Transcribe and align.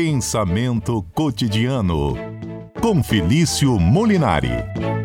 Pensamento 0.00 1.02
cotidiano 1.12 2.14
com 2.80 3.02
Felício 3.02 3.80
Molinari. 3.80 4.97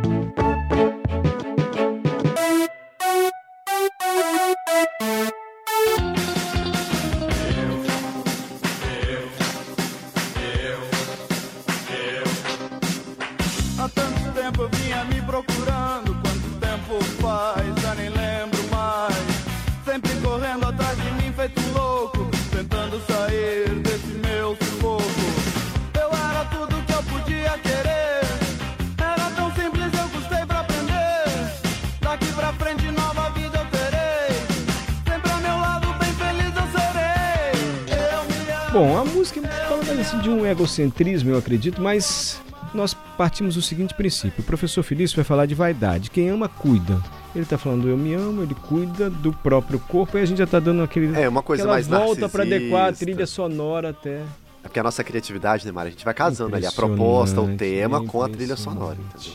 Bom, 38.74 38.98
a 38.98 39.06
música 39.06 39.40
fala 39.70 39.84
mais 39.84 40.00
assim 40.00 40.18
de 40.18 40.32
um 40.32 40.44
egocentrismo, 40.44 41.30
eu 41.30 41.38
acredito, 41.38 41.80
mas 41.80 42.42
nós 42.74 42.96
partimos 43.16 43.54
do 43.54 43.62
seguinte 43.62 43.94
princípio. 43.94 44.42
O 44.42 44.44
professor 44.44 44.82
Felício 44.82 45.16
vai 45.16 45.24
falar 45.24 45.46
de 45.46 45.54
vaidade. 45.54 46.10
Quem 46.10 46.28
ama, 46.28 46.50
cuida. 46.50 47.00
Ele 47.36 47.44
está 47.44 47.56
falando 47.56 47.88
eu 47.88 47.96
me 47.96 48.16
amo, 48.16 48.42
ele 48.42 48.56
cuida 48.56 49.12
do 49.12 49.32
próprio 49.32 49.78
corpo 49.78 50.18
e 50.18 50.22
a 50.22 50.26
gente 50.26 50.40
já 50.40 50.46
está 50.46 50.60
dando 50.60 50.82
aquele, 50.82 51.16
É, 51.16 51.30
uma 51.30 51.44
coisa 51.44 51.68
mais 51.68 51.88
volta 51.88 52.28
para 52.28 52.42
adequar 52.42 52.90
a 52.90 52.92
trilha 52.92 53.28
sonora 53.28 53.92
até. 53.92 54.24
É 54.64 54.64
porque 54.64 54.80
a 54.80 54.84
nossa 54.84 55.04
criatividade, 55.04 55.68
né, 55.68 55.72
Mari? 55.72 55.90
A 55.90 55.92
gente 55.92 56.06
vai 56.06 56.14
casando 56.16 56.56
ali 56.56 56.66
a 56.66 56.72
proposta, 56.72 57.40
o 57.42 57.56
tema 57.56 58.04
com 58.04 58.24
a 58.24 58.30
trilha 58.30 58.56
sonora, 58.56 58.98
entendeu? 59.00 59.34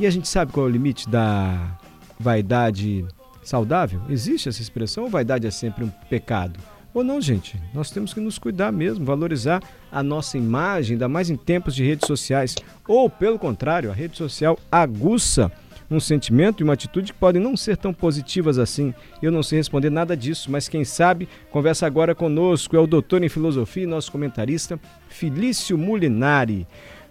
E 0.00 0.06
a 0.06 0.10
gente 0.10 0.26
sabe 0.26 0.50
qual 0.50 0.64
é 0.64 0.68
o 0.70 0.72
limite 0.72 1.06
da 1.10 1.76
vaidade 2.18 3.04
saudável? 3.44 4.00
Existe 4.08 4.48
essa 4.48 4.62
expressão 4.62 5.04
ou 5.04 5.10
vaidade 5.10 5.46
é 5.46 5.50
sempre 5.50 5.84
um 5.84 5.90
pecado? 6.08 6.58
Ou 6.94 7.04
não, 7.04 7.20
gente? 7.20 7.60
Nós 7.72 7.90
temos 7.90 8.14
que 8.14 8.20
nos 8.20 8.38
cuidar 8.38 8.72
mesmo, 8.72 9.04
valorizar 9.04 9.62
a 9.92 10.02
nossa 10.02 10.38
imagem, 10.38 10.94
ainda 10.94 11.08
mais 11.08 11.30
em 11.30 11.36
tempos 11.36 11.74
de 11.74 11.84
redes 11.84 12.06
sociais. 12.06 12.54
Ou, 12.86 13.10
pelo 13.10 13.38
contrário, 13.38 13.90
a 13.90 13.94
rede 13.94 14.16
social 14.16 14.58
aguça 14.70 15.52
um 15.90 16.00
sentimento 16.00 16.60
e 16.60 16.64
uma 16.64 16.74
atitude 16.74 17.12
que 17.12 17.18
podem 17.18 17.40
não 17.40 17.56
ser 17.56 17.76
tão 17.76 17.94
positivas 17.94 18.58
assim. 18.58 18.92
Eu 19.22 19.32
não 19.32 19.42
sei 19.42 19.58
responder 19.58 19.90
nada 19.90 20.16
disso, 20.16 20.50
mas 20.50 20.68
quem 20.68 20.84
sabe, 20.84 21.28
conversa 21.50 21.86
agora 21.86 22.14
conosco, 22.14 22.76
é 22.76 22.78
o 22.78 22.86
doutor 22.86 23.22
em 23.22 23.28
filosofia 23.28 23.84
e 23.84 23.86
nosso 23.86 24.12
comentarista, 24.12 24.78
Felício 25.08 25.78
Mulinari. 25.78 26.66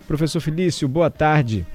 Professor 0.08 0.40
Felício, 0.40 0.88
boa 0.88 1.10
tarde. 1.10 1.66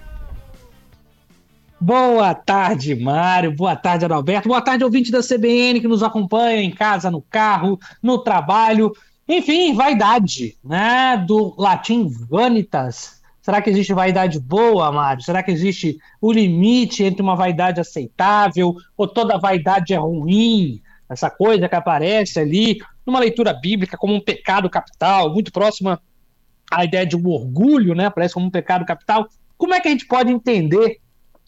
Boa 1.85 2.33
tarde, 2.33 2.95
Mário. 2.95 3.51
Boa 3.51 3.75
tarde, 3.75 4.05
Adalberto. 4.05 4.49
Boa 4.49 4.63
tarde, 4.63 4.85
ouvinte 4.85 5.11
da 5.11 5.21
CBN 5.21 5.81
que 5.81 5.89
nos 5.89 6.01
acompanha 6.01 6.63
em 6.63 6.71
casa, 6.71 7.11
no 7.11 7.21
carro, 7.21 7.77
no 8.01 8.19
trabalho. 8.19 8.93
Enfim, 9.27 9.75
vaidade, 9.75 10.57
né? 10.63 11.17
Do 11.27 11.57
latim 11.59 12.07
vanitas. 12.09 13.21
Será 13.43 13.61
que 13.61 13.69
existe 13.69 13.93
vaidade 13.93 14.39
boa, 14.39 14.93
Mário? 14.93 15.25
Será 15.25 15.43
que 15.43 15.51
existe 15.51 15.99
o 16.21 16.31
limite 16.31 17.03
entre 17.03 17.21
uma 17.21 17.35
vaidade 17.35 17.81
aceitável 17.81 18.77
ou 18.97 19.09
toda 19.09 19.37
vaidade 19.37 19.93
é 19.93 19.97
ruim? 19.97 20.81
Essa 21.11 21.29
coisa 21.29 21.69
que 21.69 21.75
aparece 21.75 22.39
ali 22.39 22.79
numa 23.05 23.19
leitura 23.19 23.53
bíblica 23.53 23.97
como 23.99 24.15
um 24.15 24.21
pecado 24.21 24.71
capital, 24.71 25.35
muito 25.35 25.51
próxima 25.51 26.01
à 26.71 26.85
ideia 26.85 27.05
de 27.05 27.17
um 27.17 27.29
orgulho, 27.29 27.93
né? 27.93 28.07
Aparece 28.07 28.35
como 28.35 28.47
um 28.47 28.51
pecado 28.51 28.85
capital. 28.85 29.27
Como 29.59 29.75
é 29.75 29.81
que 29.81 29.89
a 29.89 29.91
gente 29.91 30.07
pode 30.07 30.31
entender 30.31 31.02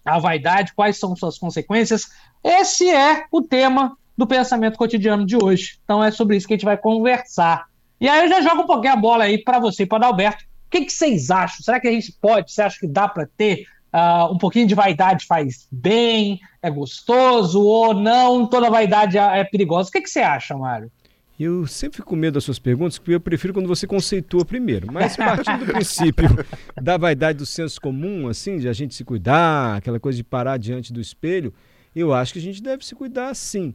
a 0.04 0.18
vaidade, 0.18 0.74
quais 0.74 0.98
são 0.98 1.16
suas 1.16 1.38
consequências. 1.38 2.10
Esse 2.42 2.90
é 2.90 3.24
o 3.30 3.40
tema 3.40 3.96
do 4.16 4.26
pensamento 4.26 4.76
cotidiano 4.76 5.24
de 5.24 5.36
hoje. 5.36 5.78
Então 5.84 6.02
é 6.02 6.10
sobre 6.10 6.36
isso 6.36 6.46
que 6.46 6.54
a 6.54 6.56
gente 6.56 6.64
vai 6.64 6.76
conversar. 6.76 7.66
E 8.00 8.08
aí 8.08 8.24
eu 8.24 8.28
já 8.28 8.40
jogo 8.42 8.62
um 8.62 8.66
pouquinho 8.66 8.92
a 8.92 8.96
bola 8.96 9.24
aí 9.24 9.38
para 9.38 9.58
você 9.58 9.86
para 9.86 10.04
o 10.04 10.06
Alberto. 10.06 10.44
O 10.44 10.70
que, 10.70 10.84
que 10.84 10.92
vocês 10.92 11.30
acham? 11.30 11.62
Será 11.62 11.80
que 11.80 11.88
a 11.88 11.92
gente 11.92 12.12
pode? 12.20 12.52
Você 12.52 12.62
acha 12.62 12.78
que 12.78 12.86
dá 12.86 13.08
para 13.08 13.28
ter 13.36 13.64
ah, 13.92 14.28
um 14.30 14.38
pouquinho 14.38 14.66
de 14.66 14.74
vaidade 14.74 15.24
faz 15.24 15.68
bem, 15.70 16.40
é 16.60 16.68
gostoso 16.68 17.62
ou 17.62 17.94
não? 17.94 18.46
Toda 18.46 18.70
vaidade 18.70 19.16
é 19.16 19.38
é 19.38 19.44
perigosa. 19.44 19.88
O 19.88 19.92
que, 19.92 20.00
que 20.00 20.10
você 20.10 20.20
acha, 20.20 20.56
Mário? 20.56 20.90
Eu 21.38 21.66
sempre 21.66 21.96
fico 21.96 22.08
com 22.08 22.16
medo 22.16 22.34
das 22.34 22.44
suas 22.44 22.60
perguntas, 22.60 22.96
porque 22.96 23.14
eu 23.14 23.20
prefiro 23.20 23.52
quando 23.52 23.66
você 23.66 23.86
conceitua 23.86 24.44
primeiro. 24.44 24.92
Mas 24.92 25.16
partindo 25.16 25.66
do 25.66 25.72
princípio 25.72 26.28
da 26.80 26.96
vaidade 26.96 27.38
do 27.38 27.46
senso 27.46 27.80
comum, 27.80 28.28
assim, 28.28 28.58
de 28.58 28.68
a 28.68 28.72
gente 28.72 28.94
se 28.94 29.04
cuidar, 29.04 29.76
aquela 29.76 29.98
coisa 29.98 30.16
de 30.16 30.22
parar 30.22 30.58
diante 30.58 30.92
do 30.92 31.00
espelho, 31.00 31.52
eu 31.94 32.14
acho 32.14 32.32
que 32.32 32.38
a 32.38 32.42
gente 32.42 32.62
deve 32.62 32.84
se 32.86 32.94
cuidar 32.94 33.34
sim. 33.34 33.74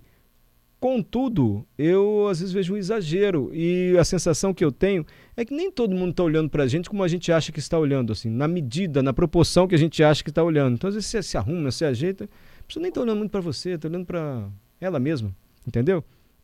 Contudo, 0.80 1.68
eu 1.78 2.30
às 2.30 2.40
vezes 2.40 2.54
vejo 2.54 2.74
um 2.74 2.78
exagero 2.78 3.52
e 3.54 3.98
a 4.00 4.06
sensação 4.06 4.54
que 4.54 4.64
eu 4.64 4.72
tenho 4.72 5.06
é 5.36 5.44
que 5.44 5.54
nem 5.54 5.70
todo 5.70 5.94
mundo 5.94 6.12
está 6.12 6.24
olhando 6.24 6.50
para 6.50 6.64
a 6.64 6.68
gente 6.68 6.90
como 6.90 7.04
a 7.04 7.08
gente 7.10 7.30
acha 7.34 7.52
que 7.52 7.60
está 7.60 7.78
olhando, 7.78 8.14
assim, 8.14 8.30
na 8.30 8.48
medida, 8.48 9.04
na 9.04 9.12
proporção 9.12 9.68
que 9.68 9.76
a 9.76 9.78
gente 9.78 10.02
acha 10.02 10.24
que 10.24 10.30
está 10.30 10.42
olhando. 10.42 10.76
Então, 10.76 10.88
às 10.88 10.94
vezes 10.96 11.10
você 11.10 11.22
se 11.22 11.38
arruma, 11.38 11.70
se 11.70 11.84
ajeita, 11.84 12.30
a 12.60 12.64
pessoa 12.64 12.82
nem 12.82 12.88
está 12.88 13.02
olhando 13.02 13.18
muito 13.18 13.32
para 13.32 13.42
você, 13.42 13.72
está 13.72 13.90
olhando 13.90 14.06
para 14.06 14.48
ela 14.80 15.00
mesma, 15.02 15.36
entendeu? 15.68 16.02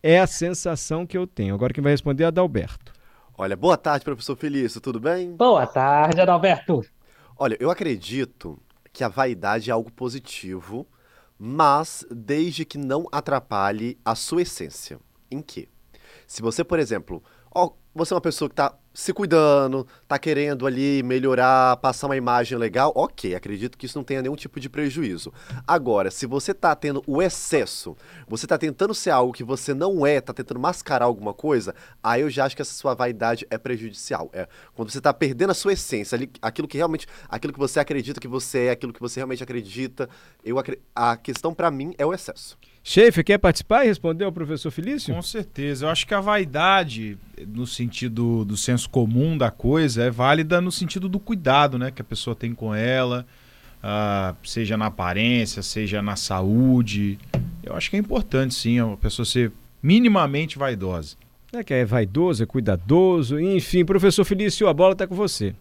É 0.07 0.19
a 0.19 0.27
sensação 0.27 1.03
que 1.03 1.17
eu 1.17 1.25
tenho. 1.25 1.55
Agora 1.55 1.73
quem 1.73 1.81
vai 1.81 1.91
responder 1.91 2.25
é 2.25 2.27
Adalberto. 2.27 2.93
Olha, 3.35 3.55
boa 3.55 3.75
tarde, 3.75 4.05
professor 4.05 4.35
Felício, 4.35 4.79
tudo 4.79 4.99
bem? 4.99 5.35
Boa 5.35 5.65
tarde, 5.65 6.21
Adalberto. 6.21 6.85
Olha, 7.35 7.57
eu 7.59 7.71
acredito 7.71 8.61
que 8.93 9.03
a 9.03 9.07
vaidade 9.07 9.71
é 9.71 9.73
algo 9.73 9.91
positivo, 9.91 10.87
mas 11.39 12.05
desde 12.11 12.63
que 12.63 12.77
não 12.77 13.07
atrapalhe 13.11 13.97
a 14.05 14.13
sua 14.13 14.43
essência. 14.43 14.99
Em 15.31 15.41
quê? 15.41 15.67
Se 16.27 16.39
você, 16.39 16.63
por 16.63 16.77
exemplo, 16.77 17.23
ó, 17.49 17.71
você 17.95 18.13
é 18.13 18.15
uma 18.15 18.21
pessoa 18.21 18.49
que 18.49 18.55
tá 18.55 18.77
se 18.93 19.13
cuidando, 19.13 19.87
tá 20.05 20.19
querendo 20.19 20.67
ali 20.67 21.01
melhorar, 21.01 21.77
passar 21.77 22.07
uma 22.07 22.17
imagem 22.17 22.57
legal, 22.57 22.91
ok, 22.93 23.33
acredito 23.33 23.77
que 23.77 23.85
isso 23.85 23.97
não 23.97 24.03
tenha 24.03 24.21
nenhum 24.21 24.35
tipo 24.35 24.59
de 24.59 24.69
prejuízo. 24.69 25.33
Agora, 25.65 26.11
se 26.11 26.25
você 26.25 26.53
tá 26.53 26.75
tendo 26.75 27.01
o 27.07 27.21
excesso, 27.21 27.95
você 28.27 28.45
tá 28.45 28.57
tentando 28.57 28.93
ser 28.93 29.11
algo 29.11 29.31
que 29.31 29.43
você 29.43 29.73
não 29.73 30.05
é, 30.05 30.19
tá 30.19 30.33
tentando 30.33 30.59
mascarar 30.59 31.05
alguma 31.05 31.33
coisa, 31.33 31.73
aí 32.03 32.21
eu 32.21 32.29
já 32.29 32.45
acho 32.45 32.55
que 32.55 32.61
essa 32.61 32.73
sua 32.73 32.93
vaidade 32.93 33.47
é 33.49 33.57
prejudicial. 33.57 34.29
É 34.33 34.47
quando 34.73 34.91
você 34.91 34.99
tá 34.99 35.13
perdendo 35.13 35.51
a 35.51 35.55
sua 35.55 35.73
essência, 35.73 36.17
ali, 36.17 36.29
aquilo 36.41 36.67
que 36.67 36.77
realmente, 36.77 37.07
aquilo 37.29 37.53
que 37.53 37.59
você 37.59 37.79
acredita 37.79 38.19
que 38.19 38.27
você 38.27 38.65
é, 38.65 38.71
aquilo 38.71 38.91
que 38.91 38.99
você 38.99 39.21
realmente 39.21 39.43
acredita, 39.43 40.09
eu 40.43 40.57
a 40.93 41.15
questão 41.15 41.53
pra 41.53 41.71
mim 41.71 41.93
é 41.97 42.05
o 42.05 42.13
excesso. 42.13 42.57
Schaefer, 42.87 43.23
quer 43.23 43.39
participar 43.39 43.83
e 43.83 43.87
responder 43.87 44.25
ao 44.25 44.31
professor 44.31 44.69
Felício? 44.69 45.11
Com 45.11 45.21
certeza. 45.23 45.87
Eu 45.87 45.89
acho 45.89 46.05
que 46.05 46.13
a 46.13 46.21
vaidade, 46.21 47.17
no 47.47 47.65
sentido 47.65 48.45
do 48.45 48.55
senso 48.55 48.87
comum 48.87 49.35
da 49.35 49.49
coisa, 49.49 50.03
é 50.03 50.11
válida 50.11 50.61
no 50.61 50.71
sentido 50.71 51.09
do 51.09 51.19
cuidado 51.19 51.79
né, 51.79 51.89
que 51.89 52.03
a 52.03 52.05
pessoa 52.05 52.35
tem 52.35 52.53
com 52.53 52.75
ela, 52.75 53.25
ah, 53.81 54.35
seja 54.43 54.77
na 54.77 54.85
aparência, 54.85 55.63
seja 55.63 55.99
na 55.99 56.15
saúde. 56.15 57.17
Eu 57.63 57.75
acho 57.75 57.89
que 57.89 57.95
é 57.95 57.99
importante, 57.99 58.53
sim, 58.53 58.79
a 58.79 58.95
pessoa 58.97 59.25
ser 59.25 59.51
minimamente 59.81 60.59
vaidosa. 60.59 61.15
É 61.53 61.63
que 61.63 61.73
é 61.73 61.85
vaidoso, 61.85 62.43
é 62.43 62.45
cuidadoso, 62.45 63.39
enfim, 63.39 63.83
professor 63.83 64.23
Felício, 64.23 64.67
a 64.67 64.73
bola 64.73 64.91
está 64.91 65.07
com 65.07 65.15
você. 65.15 65.55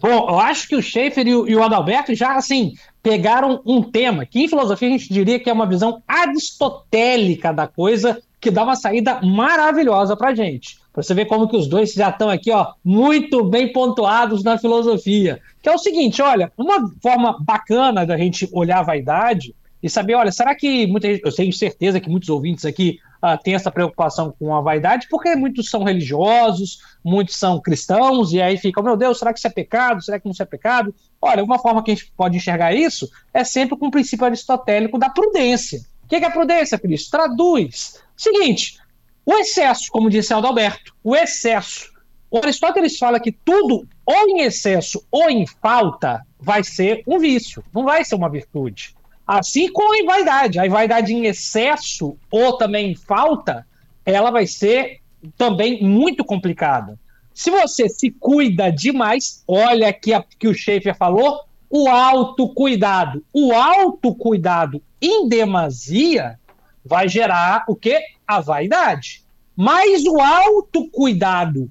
Bom, 0.00 0.28
eu 0.28 0.38
acho 0.38 0.68
que 0.68 0.76
o 0.76 0.82
Schaefer 0.82 1.26
e 1.26 1.34
o, 1.34 1.48
e 1.48 1.56
o 1.56 1.62
Adalberto 1.62 2.14
já, 2.14 2.36
assim, 2.36 2.74
pegaram 3.02 3.60
um 3.66 3.82
tema 3.82 4.24
que 4.24 4.40
em 4.40 4.48
filosofia 4.48 4.88
a 4.88 4.92
gente 4.92 5.12
diria 5.12 5.40
que 5.40 5.50
é 5.50 5.52
uma 5.52 5.66
visão 5.66 6.02
aristotélica 6.06 7.52
da 7.52 7.66
coisa 7.66 8.20
que 8.40 8.50
dá 8.50 8.62
uma 8.62 8.76
saída 8.76 9.20
maravilhosa 9.22 10.16
pra 10.16 10.34
gente. 10.34 10.78
Pra 10.92 11.02
você 11.02 11.14
ver 11.14 11.26
como 11.26 11.48
que 11.48 11.56
os 11.56 11.66
dois 11.66 11.92
já 11.92 12.10
estão 12.10 12.30
aqui, 12.30 12.52
ó, 12.52 12.72
muito 12.84 13.42
bem 13.44 13.72
pontuados 13.72 14.44
na 14.44 14.56
filosofia. 14.56 15.40
Que 15.60 15.68
é 15.68 15.74
o 15.74 15.78
seguinte, 15.78 16.22
olha, 16.22 16.52
uma 16.56 16.88
forma 17.02 17.36
bacana 17.40 18.06
da 18.06 18.16
gente 18.16 18.48
olhar 18.52 18.78
a 18.78 18.84
vaidade 18.84 19.54
e 19.82 19.88
saber, 19.88 20.14
olha, 20.14 20.32
será 20.32 20.54
que 20.54 20.86
muita 20.86 21.08
eu 21.08 21.34
tenho 21.34 21.52
certeza 21.52 22.00
que 22.00 22.10
muitos 22.10 22.28
ouvintes 22.28 22.64
aqui 22.64 22.98
ah, 23.20 23.36
têm 23.36 23.54
essa 23.54 23.70
preocupação 23.70 24.34
com 24.38 24.54
a 24.54 24.60
vaidade, 24.60 25.06
porque 25.08 25.34
muitos 25.36 25.70
são 25.70 25.84
religiosos, 25.84 26.78
muitos 27.04 27.36
são 27.36 27.60
cristãos, 27.60 28.32
e 28.32 28.40
aí 28.40 28.56
ficam, 28.56 28.82
meu 28.82 28.96
Deus, 28.96 29.18
será 29.18 29.32
que 29.32 29.38
isso 29.38 29.46
é 29.46 29.50
pecado? 29.50 30.02
Será 30.02 30.18
que 30.18 30.24
não 30.24 30.32
isso 30.32 30.42
é 30.42 30.46
pecado? 30.46 30.94
Olha, 31.20 31.42
uma 31.42 31.58
forma 31.58 31.82
que 31.82 31.90
a 31.90 31.94
gente 31.94 32.12
pode 32.16 32.36
enxergar 32.36 32.74
isso 32.74 33.08
é 33.32 33.44
sempre 33.44 33.76
com 33.76 33.86
o 33.86 33.90
princípio 33.90 34.26
aristotélico 34.26 34.98
da 34.98 35.10
prudência. 35.10 35.80
O 36.04 36.08
que 36.08 36.16
é 36.16 36.24
a 36.24 36.30
prudência, 36.30 36.78
Cristo? 36.78 37.10
Traduz. 37.10 38.00
Seguinte, 38.16 38.78
o 39.26 39.34
excesso, 39.34 39.90
como 39.90 40.08
disse 40.08 40.32
Alberto, 40.32 40.94
o 41.04 41.14
excesso. 41.14 41.92
O 42.30 42.38
Aristóteles 42.38 42.98
fala 42.98 43.18
que 43.18 43.32
tudo, 43.32 43.86
ou 44.04 44.28
em 44.28 44.40
excesso 44.40 45.02
ou 45.10 45.30
em 45.30 45.46
falta, 45.46 46.22
vai 46.38 46.62
ser 46.62 47.02
um 47.06 47.18
vício, 47.18 47.64
não 47.74 47.84
vai 47.84 48.04
ser 48.04 48.14
uma 48.14 48.30
virtude. 48.30 48.94
Assim 49.28 49.70
como 49.70 49.92
a 49.92 50.06
vaidade. 50.06 50.58
A 50.58 50.66
vaidade 50.66 51.12
em 51.12 51.26
excesso 51.26 52.16
ou 52.30 52.56
também 52.56 52.92
em 52.92 52.94
falta, 52.94 53.66
ela 54.02 54.30
vai 54.30 54.46
ser 54.46 55.02
também 55.36 55.82
muito 55.82 56.24
complicada. 56.24 56.98
Se 57.34 57.50
você 57.50 57.90
se 57.90 58.10
cuida 58.10 58.72
demais, 58.72 59.44
olha 59.46 59.88
aqui 59.88 60.12
que 60.38 60.48
o 60.48 60.54
Schaefer 60.54 60.96
falou, 60.96 61.40
o 61.68 61.88
autocuidado. 61.88 63.22
O 63.30 63.52
autocuidado 63.52 64.82
em 65.00 65.28
demasia 65.28 66.40
vai 66.82 67.06
gerar 67.06 67.64
o 67.68 67.76
quê? 67.76 68.00
A 68.26 68.40
vaidade. 68.40 69.22
Mas 69.54 70.04
o 70.04 70.18
autocuidado 70.18 71.70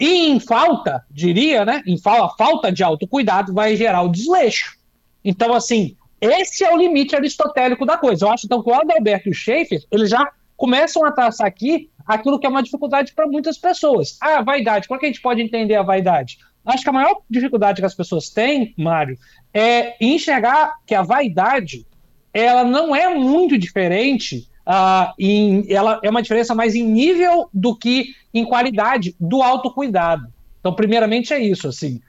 em 0.00 0.40
falta, 0.40 1.04
diria, 1.08 1.64
né? 1.64 1.82
Em 1.86 1.96
fa 1.96 2.28
falta 2.30 2.72
de 2.72 2.82
autocuidado 2.82 3.54
vai 3.54 3.76
gerar 3.76 4.02
o 4.02 4.08
desleixo. 4.08 4.76
Então, 5.24 5.52
assim, 5.52 5.96
esse 6.20 6.64
é 6.64 6.72
o 6.72 6.76
limite 6.76 7.14
aristotélico 7.14 7.86
da 7.86 7.96
coisa. 7.96 8.24
Eu 8.24 8.30
acho 8.30 8.46
então 8.46 8.62
que 8.62 8.70
o 8.70 8.74
Adalberto 8.74 9.28
e 9.28 9.32
o 9.32 9.34
Schaefer, 9.34 9.80
eles 9.90 10.10
já 10.10 10.30
começam 10.56 11.04
a 11.04 11.12
traçar 11.12 11.46
aqui 11.46 11.88
aquilo 12.06 12.38
que 12.38 12.46
é 12.46 12.50
uma 12.50 12.62
dificuldade 12.62 13.12
para 13.14 13.26
muitas 13.26 13.58
pessoas. 13.58 14.16
Ah, 14.20 14.42
vaidade. 14.42 14.88
Como 14.88 14.96
é 14.96 15.00
que 15.00 15.06
a 15.06 15.08
gente 15.08 15.20
pode 15.20 15.42
entender 15.42 15.76
a 15.76 15.82
vaidade? 15.82 16.38
Acho 16.64 16.82
que 16.82 16.88
a 16.90 16.92
maior 16.92 17.16
dificuldade 17.30 17.80
que 17.80 17.86
as 17.86 17.94
pessoas 17.94 18.28
têm, 18.28 18.74
Mário, 18.76 19.18
é 19.54 19.94
enxergar 20.00 20.74
que 20.86 20.94
a 20.94 21.02
vaidade 21.02 21.86
ela 22.32 22.64
não 22.64 22.94
é 22.94 23.14
muito 23.14 23.56
diferente, 23.56 24.48
uh, 24.66 25.12
em, 25.18 25.64
ela 25.72 25.98
é 26.02 26.10
uma 26.10 26.22
diferença 26.22 26.54
mais 26.54 26.74
em 26.74 26.84
nível 26.84 27.48
do 27.52 27.74
que 27.74 28.14
em 28.34 28.44
qualidade 28.44 29.16
do 29.18 29.42
autocuidado. 29.42 30.26
Então, 30.60 30.74
primeiramente 30.74 31.32
é 31.32 31.38
isso, 31.38 31.68
assim. 31.68 32.00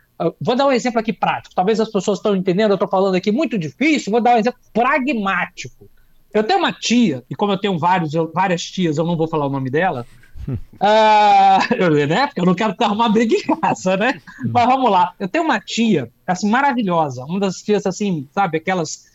Vou 0.41 0.55
dar 0.55 0.67
um 0.67 0.71
exemplo 0.71 0.99
aqui 0.99 1.13
prático. 1.13 1.55
Talvez 1.55 1.79
as 1.79 1.89
pessoas 1.89 2.19
estão 2.19 2.35
entendendo, 2.35 2.71
eu 2.71 2.75
estou 2.75 2.89
falando 2.89 3.15
aqui 3.15 3.31
muito 3.31 3.57
difícil, 3.57 4.11
vou 4.11 4.21
dar 4.21 4.35
um 4.35 4.39
exemplo 4.39 4.59
pragmático. 4.73 5.89
Eu 6.33 6.43
tenho 6.43 6.59
uma 6.59 6.73
tia, 6.73 7.23
e 7.29 7.35
como 7.35 7.53
eu 7.53 7.57
tenho 7.57 7.77
vários, 7.79 8.13
eu, 8.13 8.31
várias 8.33 8.61
tias, 8.63 8.97
eu 8.97 9.05
não 9.05 9.17
vou 9.17 9.27
falar 9.27 9.47
o 9.47 9.49
nome 9.49 9.69
dela, 9.69 10.05
uh, 10.47 11.73
eu, 11.75 12.07
né? 12.07 12.27
Porque 12.27 12.41
eu 12.41 12.45
não 12.45 12.53
quero 12.53 12.75
arrumar 12.79 13.09
briga 13.09 13.35
em 13.35 13.59
casa, 13.59 13.97
né? 13.97 14.21
Mas 14.45 14.65
vamos 14.65 14.91
lá. 14.91 15.13
Eu 15.19 15.27
tenho 15.27 15.43
uma 15.43 15.59
tia, 15.59 16.11
assim, 16.27 16.49
maravilhosa. 16.49 17.23
Uma 17.25 17.39
das 17.39 17.61
tias, 17.61 17.85
assim, 17.85 18.27
sabe, 18.31 18.57
aquelas 18.57 19.07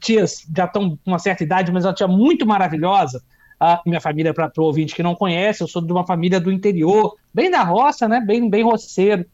tias 0.00 0.46
já 0.54 0.66
estão 0.66 0.90
com 0.90 1.10
uma 1.10 1.18
certa 1.18 1.42
idade, 1.42 1.72
mas 1.72 1.84
uma 1.84 1.94
tia 1.94 2.06
muito 2.06 2.46
maravilhosa. 2.46 3.22
Uh, 3.60 3.78
minha 3.88 4.00
família, 4.00 4.34
para 4.34 4.50
o 4.58 4.62
ouvinte 4.64 4.94
que 4.94 5.02
não 5.02 5.14
conhece, 5.14 5.62
eu 5.62 5.68
sou 5.68 5.80
de 5.80 5.92
uma 5.92 6.04
família 6.04 6.40
do 6.40 6.50
interior, 6.50 7.16
bem 7.32 7.50
da 7.50 7.62
roça, 7.62 8.08
né? 8.08 8.20
Bem, 8.20 8.50
bem 8.50 8.62
roceiro. 8.62 9.24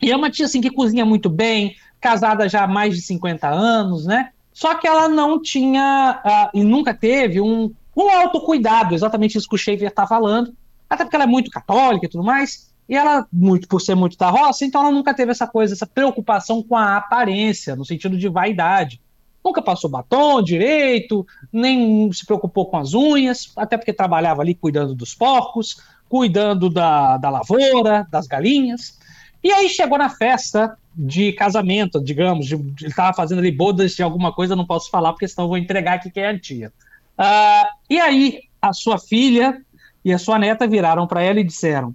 E 0.00 0.10
é 0.10 0.16
uma 0.16 0.30
tia, 0.30 0.46
assim, 0.46 0.60
que 0.60 0.70
cozinha 0.70 1.04
muito 1.04 1.28
bem, 1.28 1.76
casada 2.00 2.48
já 2.48 2.64
há 2.64 2.68
mais 2.68 2.94
de 2.94 3.02
50 3.02 3.48
anos, 3.48 4.06
né? 4.06 4.30
Só 4.52 4.74
que 4.74 4.86
ela 4.86 5.08
não 5.08 5.40
tinha 5.40 6.20
uh, 6.24 6.58
e 6.58 6.62
nunca 6.64 6.92
teve 6.94 7.40
um, 7.40 7.72
um 7.96 8.10
autocuidado, 8.10 8.94
exatamente 8.94 9.36
isso 9.36 9.48
que 9.48 9.54
o 9.54 9.58
Schaefer 9.58 9.88
está 9.88 10.06
falando, 10.06 10.54
até 10.88 11.04
porque 11.04 11.16
ela 11.16 11.24
é 11.24 11.28
muito 11.28 11.50
católica 11.50 12.06
e 12.06 12.08
tudo 12.08 12.24
mais, 12.24 12.70
e 12.88 12.96
ela, 12.96 13.26
muito 13.32 13.68
por 13.68 13.80
ser 13.80 13.94
muito 13.94 14.18
da 14.18 14.28
roça, 14.28 14.64
então 14.64 14.80
ela 14.80 14.90
nunca 14.90 15.14
teve 15.14 15.30
essa 15.30 15.46
coisa, 15.46 15.74
essa 15.74 15.86
preocupação 15.86 16.62
com 16.62 16.76
a 16.76 16.96
aparência, 16.96 17.76
no 17.76 17.84
sentido 17.84 18.18
de 18.18 18.28
vaidade. 18.28 19.00
Nunca 19.44 19.62
passou 19.62 19.88
batom 19.88 20.42
direito, 20.42 21.24
nem 21.52 22.12
se 22.12 22.26
preocupou 22.26 22.66
com 22.66 22.76
as 22.76 22.92
unhas, 22.92 23.52
até 23.56 23.76
porque 23.76 23.92
trabalhava 23.92 24.42
ali 24.42 24.54
cuidando 24.54 24.94
dos 24.94 25.14
porcos, 25.14 25.80
cuidando 26.08 26.68
da, 26.68 27.16
da 27.16 27.30
lavoura, 27.30 28.06
das 28.10 28.26
galinhas. 28.26 28.98
E 29.42 29.52
aí 29.52 29.68
chegou 29.68 29.96
na 29.96 30.10
festa 30.10 30.76
de 30.94 31.32
casamento, 31.32 32.02
digamos, 32.02 32.46
de, 32.46 32.54
ele 32.54 32.74
estava 32.82 33.14
fazendo 33.14 33.38
ali 33.38 33.50
bodas 33.50 33.92
de 33.92 34.02
alguma 34.02 34.32
coisa, 34.32 34.56
não 34.56 34.66
posso 34.66 34.90
falar, 34.90 35.12
porque 35.12 35.28
senão 35.28 35.44
eu 35.44 35.48
vou 35.48 35.58
entregar 35.58 35.94
aqui 35.94 36.10
quem 36.10 36.22
é 36.22 36.28
a 36.28 36.38
tia. 36.38 36.72
Uh, 37.18 37.68
e 37.88 37.98
aí 38.00 38.40
a 38.60 38.72
sua 38.72 38.98
filha 38.98 39.62
e 40.04 40.12
a 40.12 40.18
sua 40.18 40.38
neta 40.38 40.66
viraram 40.66 41.06
para 41.06 41.22
ela 41.22 41.40
e 41.40 41.44
disseram: 41.44 41.94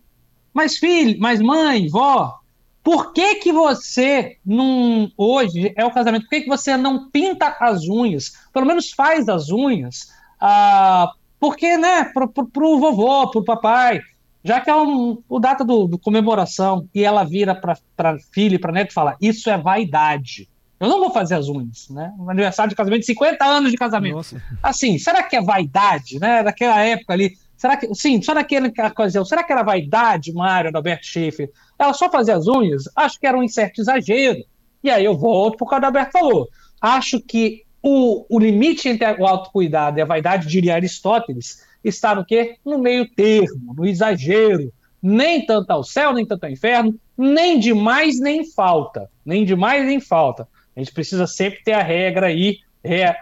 Mas 0.54 0.78
filho, 0.78 1.20
mas 1.20 1.40
mãe, 1.40 1.88
vó, 1.88 2.40
por 2.84 3.14
que 3.14 3.36
que 3.36 3.52
você 3.52 4.38
não 4.46 5.12
hoje 5.18 5.74
é 5.76 5.86
o 5.86 5.92
casamento? 5.92 6.24
Por 6.24 6.30
que 6.30 6.42
que 6.42 6.50
você 6.50 6.78
não 6.78 7.10
pinta 7.10 7.56
as 7.60 7.88
unhas? 7.88 8.34
Pelo 8.54 8.66
menos 8.66 8.92
faz 8.92 9.28
as 9.28 9.50
unhas, 9.50 10.10
uh, 10.42 11.12
porque 11.40 11.78
né? 11.78 12.06
Pro, 12.06 12.28
pro, 12.28 12.48
pro 12.48 12.80
vovô, 12.80 13.30
pro 13.30 13.44
papai 13.44 14.02
já 14.46 14.62
que 14.62 14.70
é 14.70 14.76
um, 14.76 15.24
o 15.28 15.40
data 15.40 15.66
do, 15.66 15.88
do 15.88 15.98
comemoração 15.98 16.88
e 16.94 17.04
ela 17.04 17.24
vira 17.24 17.56
para 17.56 18.20
filha 18.32 18.56
e 18.56 18.60
para 18.60 18.72
neto 18.72 18.92
e 18.92 18.94
fala: 18.94 19.18
Isso 19.20 19.50
é 19.50 19.58
vaidade. 19.58 20.48
Eu 20.80 20.88
não 20.88 21.00
vou 21.00 21.12
fazer 21.12 21.34
as 21.34 21.50
unhas, 21.50 21.90
né? 21.90 22.14
Um 22.20 22.30
aniversário 22.30 22.70
de 22.70 22.76
casamento, 22.76 23.06
50 23.06 23.44
anos 23.44 23.72
de 23.72 23.78
casamento. 23.78 24.18
Nossa. 24.18 24.40
Assim, 24.62 25.00
será 25.00 25.24
que 25.24 25.36
é 25.36 25.42
vaidade, 25.42 26.20
né? 26.20 26.44
Daquela 26.44 26.80
época 26.80 27.14
ali. 27.14 27.36
Será 27.58 27.76
que, 27.76 27.92
sim, 27.96 28.22
só 28.22 28.36
naquela 28.36 28.68
ocasião, 28.68 29.26
será 29.26 29.44
que 29.44 29.52
era 29.52 29.64
vaidade, 29.64 30.32
Mário, 30.32 30.72
do 30.72 30.76
Alberto 30.76 31.08
Schaefer? 31.08 31.50
Ela 31.80 31.94
só 31.94 32.12
fazia 32.12 32.36
as 32.36 32.48
unhas? 32.48 32.84
Acho 32.96 33.20
que 33.20 33.26
era 33.26 33.38
um 33.38 33.48
certo 33.48 33.82
exagero. 33.82 34.44
E 34.84 34.92
aí 34.92 35.04
eu 35.04 35.18
volto 35.18 35.58
por 35.58 35.68
causa 35.68 35.82
do 35.82 35.86
Alberto 35.86 36.12
falou. 36.12 36.48
Acho 36.80 37.20
que 37.20 37.64
o, 37.82 38.26
o 38.30 38.40
limite 38.40 38.90
entre 38.90 39.10
o 39.20 39.26
autocuidado 39.26 39.98
e 39.98 40.02
a 40.02 40.06
vaidade, 40.06 40.48
diria 40.48 40.76
Aristóteles, 40.76 41.64
está 41.90 42.16
no 42.16 42.26
quê? 42.26 42.58
No 42.66 42.78
meio 42.78 43.10
termo, 43.10 43.74
no 43.76 43.86
exagero. 43.86 44.72
Nem 45.02 45.46
tanto 45.46 45.70
ao 45.72 45.84
céu, 45.84 46.14
nem 46.14 46.26
tanto 46.26 46.46
ao 46.46 46.50
inferno, 46.50 47.00
nem 47.18 47.60
de 47.60 47.74
mais 47.74 48.20
nem 48.20 48.44
falta. 48.44 49.10
Nem 49.26 49.46
de 49.46 49.56
mais 49.56 49.86
nem 49.86 50.00
falta. 50.00 50.48
A 50.76 50.80
gente 50.80 50.94
precisa 50.94 51.28
sempre 51.28 51.64
ter 51.64 51.74
a 51.74 51.84
regra 51.84 52.28
aí, 52.28 52.60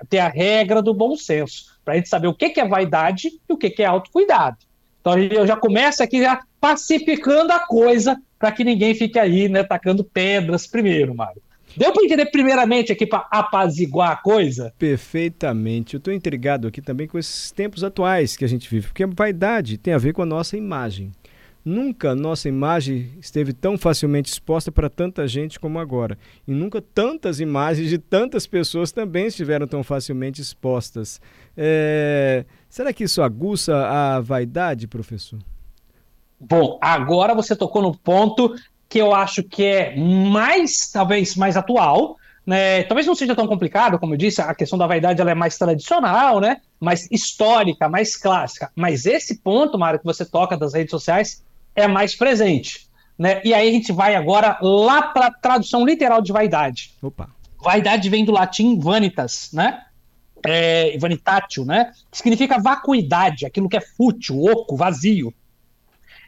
ter 0.10 0.20
a 0.20 0.28
regra 0.28 0.82
do 0.82 0.94
bom 0.94 1.16
senso, 1.16 1.78
para 1.86 1.94
a 1.94 1.98
gente 1.98 2.10
saber 2.10 2.28
o 2.28 2.34
que, 2.34 2.60
é 2.60 2.68
vaidade 2.68 3.30
e 3.48 3.54
o 3.54 3.58
que, 3.58 3.70
que 3.70 3.84
é 3.84 3.86
autocuidado. 3.86 4.58
Então 5.00 5.18
eu 5.20 5.46
já 5.46 5.56
começo 5.56 6.02
aqui 6.02 6.22
já 6.22 6.42
pacificando 6.60 7.52
a 7.52 7.60
coisa 7.60 8.18
para 8.40 8.52
que 8.52 8.64
ninguém 8.64 8.96
fique 8.96 9.20
aí, 9.20 9.48
né, 9.50 9.64
tacando 9.64 10.04
pedras 10.04 10.66
primeiro, 10.66 11.14
Mário. 11.14 11.42
Deu 11.76 11.92
para 11.92 12.04
entender 12.04 12.26
primeiramente 12.28 12.92
aqui 12.92 13.06
para 13.06 13.28
apaziguar 13.32 14.12
a 14.12 14.16
coisa? 14.16 14.74
Perfeitamente. 14.78 15.96
Eu 15.96 15.98
estou 15.98 16.14
intrigado 16.14 16.68
aqui 16.68 16.82
também 16.82 17.08
com 17.08 17.18
esses 17.18 17.52
tempos 17.52 17.84
atuais 17.84 18.36
que 18.36 18.46
a 18.46 18.48
gente 18.48 18.70
vive, 18.70 18.88
porque 18.88 19.04
a 19.04 19.08
vaidade 19.08 19.78
tem 19.78 19.94
a 19.94 19.98
ver 19.98 20.14
com 20.14 20.22
a 20.22 20.26
nossa 20.26 20.56
imagem. 20.56 21.12
Nunca 21.66 22.14
nossa 22.14 22.50
imagem 22.50 23.14
esteve 23.22 23.54
tão 23.54 23.78
facilmente 23.78 24.30
exposta 24.30 24.70
para 24.70 24.90
tanta 24.90 25.26
gente 25.26 25.58
como 25.58 25.80
agora. 25.80 26.18
E 26.46 26.52
nunca 26.52 26.82
tantas 26.82 27.40
imagens 27.40 27.90
de 27.90 27.98
tantas 27.98 28.46
pessoas 28.46 28.92
também 28.92 29.28
estiveram 29.28 29.66
tão 29.66 29.82
facilmente 29.82 30.42
expostas. 30.42 31.22
É... 31.56 32.46
Será 32.68 32.92
que 32.92 33.06
isso 33.06 33.22
aguça 33.22 33.76
a 33.78 34.20
vaidade, 34.20 34.88
professor? 34.88 35.40
Bom, 36.38 36.78
agora 36.82 37.34
você 37.34 37.56
tocou 37.56 37.82
no 37.82 37.98
ponto 37.98 38.54
que 38.94 39.00
eu 39.00 39.12
acho 39.12 39.42
que 39.42 39.66
é 39.66 39.96
mais, 39.96 40.92
talvez, 40.92 41.36
mais 41.36 41.58
atual, 41.58 42.16
né? 42.46 42.84
Talvez 42.84 43.08
não 43.08 43.16
seja 43.16 43.36
tão 43.36 43.48
complicado, 43.48 43.98
como 43.98 44.14
eu 44.14 44.18
disse, 44.20 44.40
a 44.40 44.54
questão 44.54 44.78
da 44.78 44.86
vaidade 44.86 45.20
ela 45.20 45.32
é 45.32 45.34
mais 45.34 45.58
tradicional, 45.58 46.40
né? 46.40 46.58
Mais 46.80 47.10
histórica, 47.10 47.90
mais 47.90 48.16
clássica. 48.16 48.72
Mas 48.76 49.08
esse 49.08 49.40
ponto, 49.40 49.80
Mário, 49.80 49.98
que 49.98 50.06
você 50.06 50.24
toca 50.24 50.56
das 50.56 50.76
redes 50.76 50.92
sociais 50.92 51.44
é 51.76 51.88
mais 51.88 52.16
presente, 52.16 52.88
né? 53.18 53.42
E 53.44 53.52
aí 53.52 53.68
a 53.68 53.72
gente 53.72 53.92
vai 53.92 54.14
agora 54.14 54.60
lá 54.62 55.02
para 55.02 55.26
a 55.26 55.32
tradução 55.32 55.84
literal 55.84 56.22
de 56.22 56.32
vaidade. 56.32 56.94
Opa. 57.02 57.28
Vaidade 57.64 58.08
vem 58.12 58.24
do 58.24 58.32
latim 58.32 58.78
vanitas, 58.78 59.50
né? 59.52 59.82
É, 60.46 60.96
vanitatio, 61.00 61.66
né? 61.66 61.92
Que 62.12 62.18
significa 62.20 62.62
vacuidade, 62.62 63.44
aquilo 63.44 63.68
que 63.68 63.78
é 63.78 63.82
fútil, 63.82 64.40
oco, 64.44 64.78
vazio. 64.78 65.34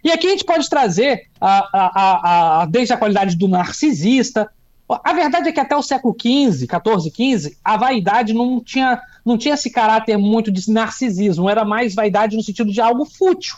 E 0.05 0.11
aqui 0.11 0.27
a 0.27 0.29
gente 0.29 0.45
pode 0.45 0.69
trazer 0.69 1.29
a, 1.41 1.67
a, 1.73 2.61
a, 2.61 2.65
desde 2.67 2.93
a 2.93 2.97
qualidade 2.97 3.35
do 3.35 3.47
narcisista. 3.47 4.47
A 4.87 5.13
verdade 5.13 5.49
é 5.49 5.51
que 5.51 5.59
até 5.59 5.75
o 5.75 5.81
século 5.81 6.15
XV, 6.15 6.67
XIV, 6.67 7.39
XV, 7.39 7.57
a 7.65 7.75
vaidade 7.75 8.31
não 8.31 8.63
tinha, 8.63 9.01
não 9.25 9.35
tinha 9.35 9.55
esse 9.55 9.71
caráter 9.71 10.15
muito 10.15 10.51
de 10.51 10.71
narcisismo, 10.71 11.49
era 11.49 11.65
mais 11.65 11.95
vaidade 11.95 12.37
no 12.37 12.43
sentido 12.43 12.71
de 12.71 12.79
algo 12.79 13.03
fútil, 13.03 13.55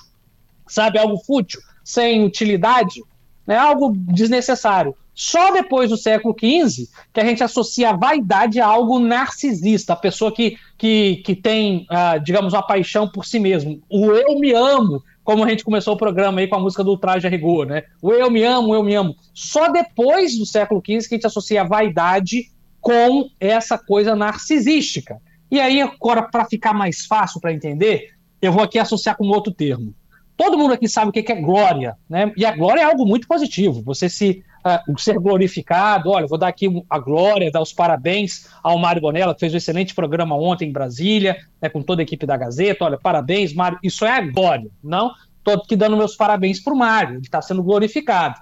sabe? 0.66 0.98
Algo 0.98 1.18
fútil, 1.18 1.60
sem 1.84 2.24
utilidade, 2.24 3.04
né? 3.46 3.58
algo 3.58 3.94
desnecessário. 3.94 4.96
Só 5.14 5.52
depois 5.52 5.90
do 5.90 5.98
século 5.98 6.34
XV 6.34 6.88
que 7.12 7.20
a 7.20 7.26
gente 7.26 7.44
associa 7.44 7.90
a 7.90 7.98
vaidade 7.98 8.62
a 8.62 8.68
algo 8.68 9.00
narcisista, 9.00 9.92
a 9.92 9.98
pessoa 9.98 10.32
que, 10.32 10.58
que, 10.78 11.18
que 11.26 11.36
tem, 11.36 11.86
uh, 11.92 12.24
digamos, 12.24 12.54
uma 12.54 12.62
paixão 12.62 13.10
por 13.10 13.26
si 13.26 13.38
mesmo. 13.38 13.82
O 13.90 14.06
eu 14.12 14.40
me 14.40 14.54
amo, 14.54 15.04
como 15.28 15.44
a 15.44 15.50
gente 15.50 15.66
começou 15.66 15.94
o 15.94 15.98
programa 15.98 16.40
aí 16.40 16.48
com 16.48 16.56
a 16.56 16.60
música 16.60 16.82
do 16.86 16.98
Traje 16.98 17.28
a 17.28 17.30
Rigor, 17.30 17.66
né? 17.66 17.84
O 18.02 18.14
eu 18.14 18.32
me 18.32 18.44
amo, 18.44 18.74
eu 18.74 18.82
me 18.82 18.96
amo. 18.96 19.14
Só 19.34 19.70
depois 19.70 20.38
do 20.38 20.46
século 20.46 20.80
XV 20.80 21.00
que 21.00 21.16
a 21.16 21.18
gente 21.18 21.28
associa 21.28 21.64
a 21.64 21.68
vaidade 21.68 22.50
com 22.80 23.30
essa 23.38 23.78
coisa 23.78 24.16
narcisística. 24.16 25.20
E 25.52 25.60
aí, 25.60 25.82
agora, 25.82 26.22
para 26.22 26.46
ficar 26.46 26.72
mais 26.72 27.06
fácil 27.06 27.42
para 27.42 27.52
entender, 27.52 28.12
eu 28.42 28.54
vou 28.54 28.64
aqui 28.64 28.80
associar 28.80 29.18
com 29.18 29.28
outro 29.28 29.54
termo. 29.54 29.94
Todo 30.38 30.58
mundo 30.58 30.74
aqui 30.74 30.88
sabe 30.88 31.10
o 31.10 31.12
que 31.12 31.30
é 31.30 31.42
glória, 31.42 31.98
né? 32.10 32.32
E 32.38 32.46
a 32.46 32.56
glória 32.56 32.80
é 32.80 32.86
algo 32.86 33.06
muito 33.06 33.28
positivo. 33.28 33.82
Você 33.82 34.08
se 34.08 34.46
uh, 34.68 35.00
ser 35.00 35.20
glorificado. 35.20 36.10
Olha, 36.10 36.28
vou 36.28 36.38
dar 36.38 36.48
aqui 36.48 36.68
a 36.90 37.00
glória, 37.00 37.52
dar 37.52 37.62
os 37.62 37.74
parabéns 37.74 38.48
ao 38.62 38.78
Mário 38.78 39.02
Bonella, 39.02 39.34
que 39.34 39.40
fez 39.40 39.54
um 39.54 39.58
excelente 39.58 39.96
programa 39.96 40.36
ontem 40.36 40.70
em 40.70 40.72
Brasília, 40.72 41.38
né, 41.62 41.70
com 41.70 41.82
toda 41.82 42.02
a 42.02 42.04
equipe 42.04 42.26
da 42.26 42.38
Gazeta. 42.38 42.86
Olha, 42.86 42.98
parabéns, 42.98 43.54
Mário. 43.54 43.80
Isso 43.82 44.06
é 44.06 44.12
a 44.12 44.22
glória, 44.22 44.70
não? 44.84 45.12
Estou 45.38 45.64
aqui 45.64 45.76
dando 45.76 45.96
meus 45.96 46.16
parabéns 46.16 46.60
para 46.60 46.74
o 46.74 46.78
Mário, 46.78 47.16
ele 47.16 47.22
está 47.22 47.42
sendo 47.42 47.64
glorificado. 47.64 48.36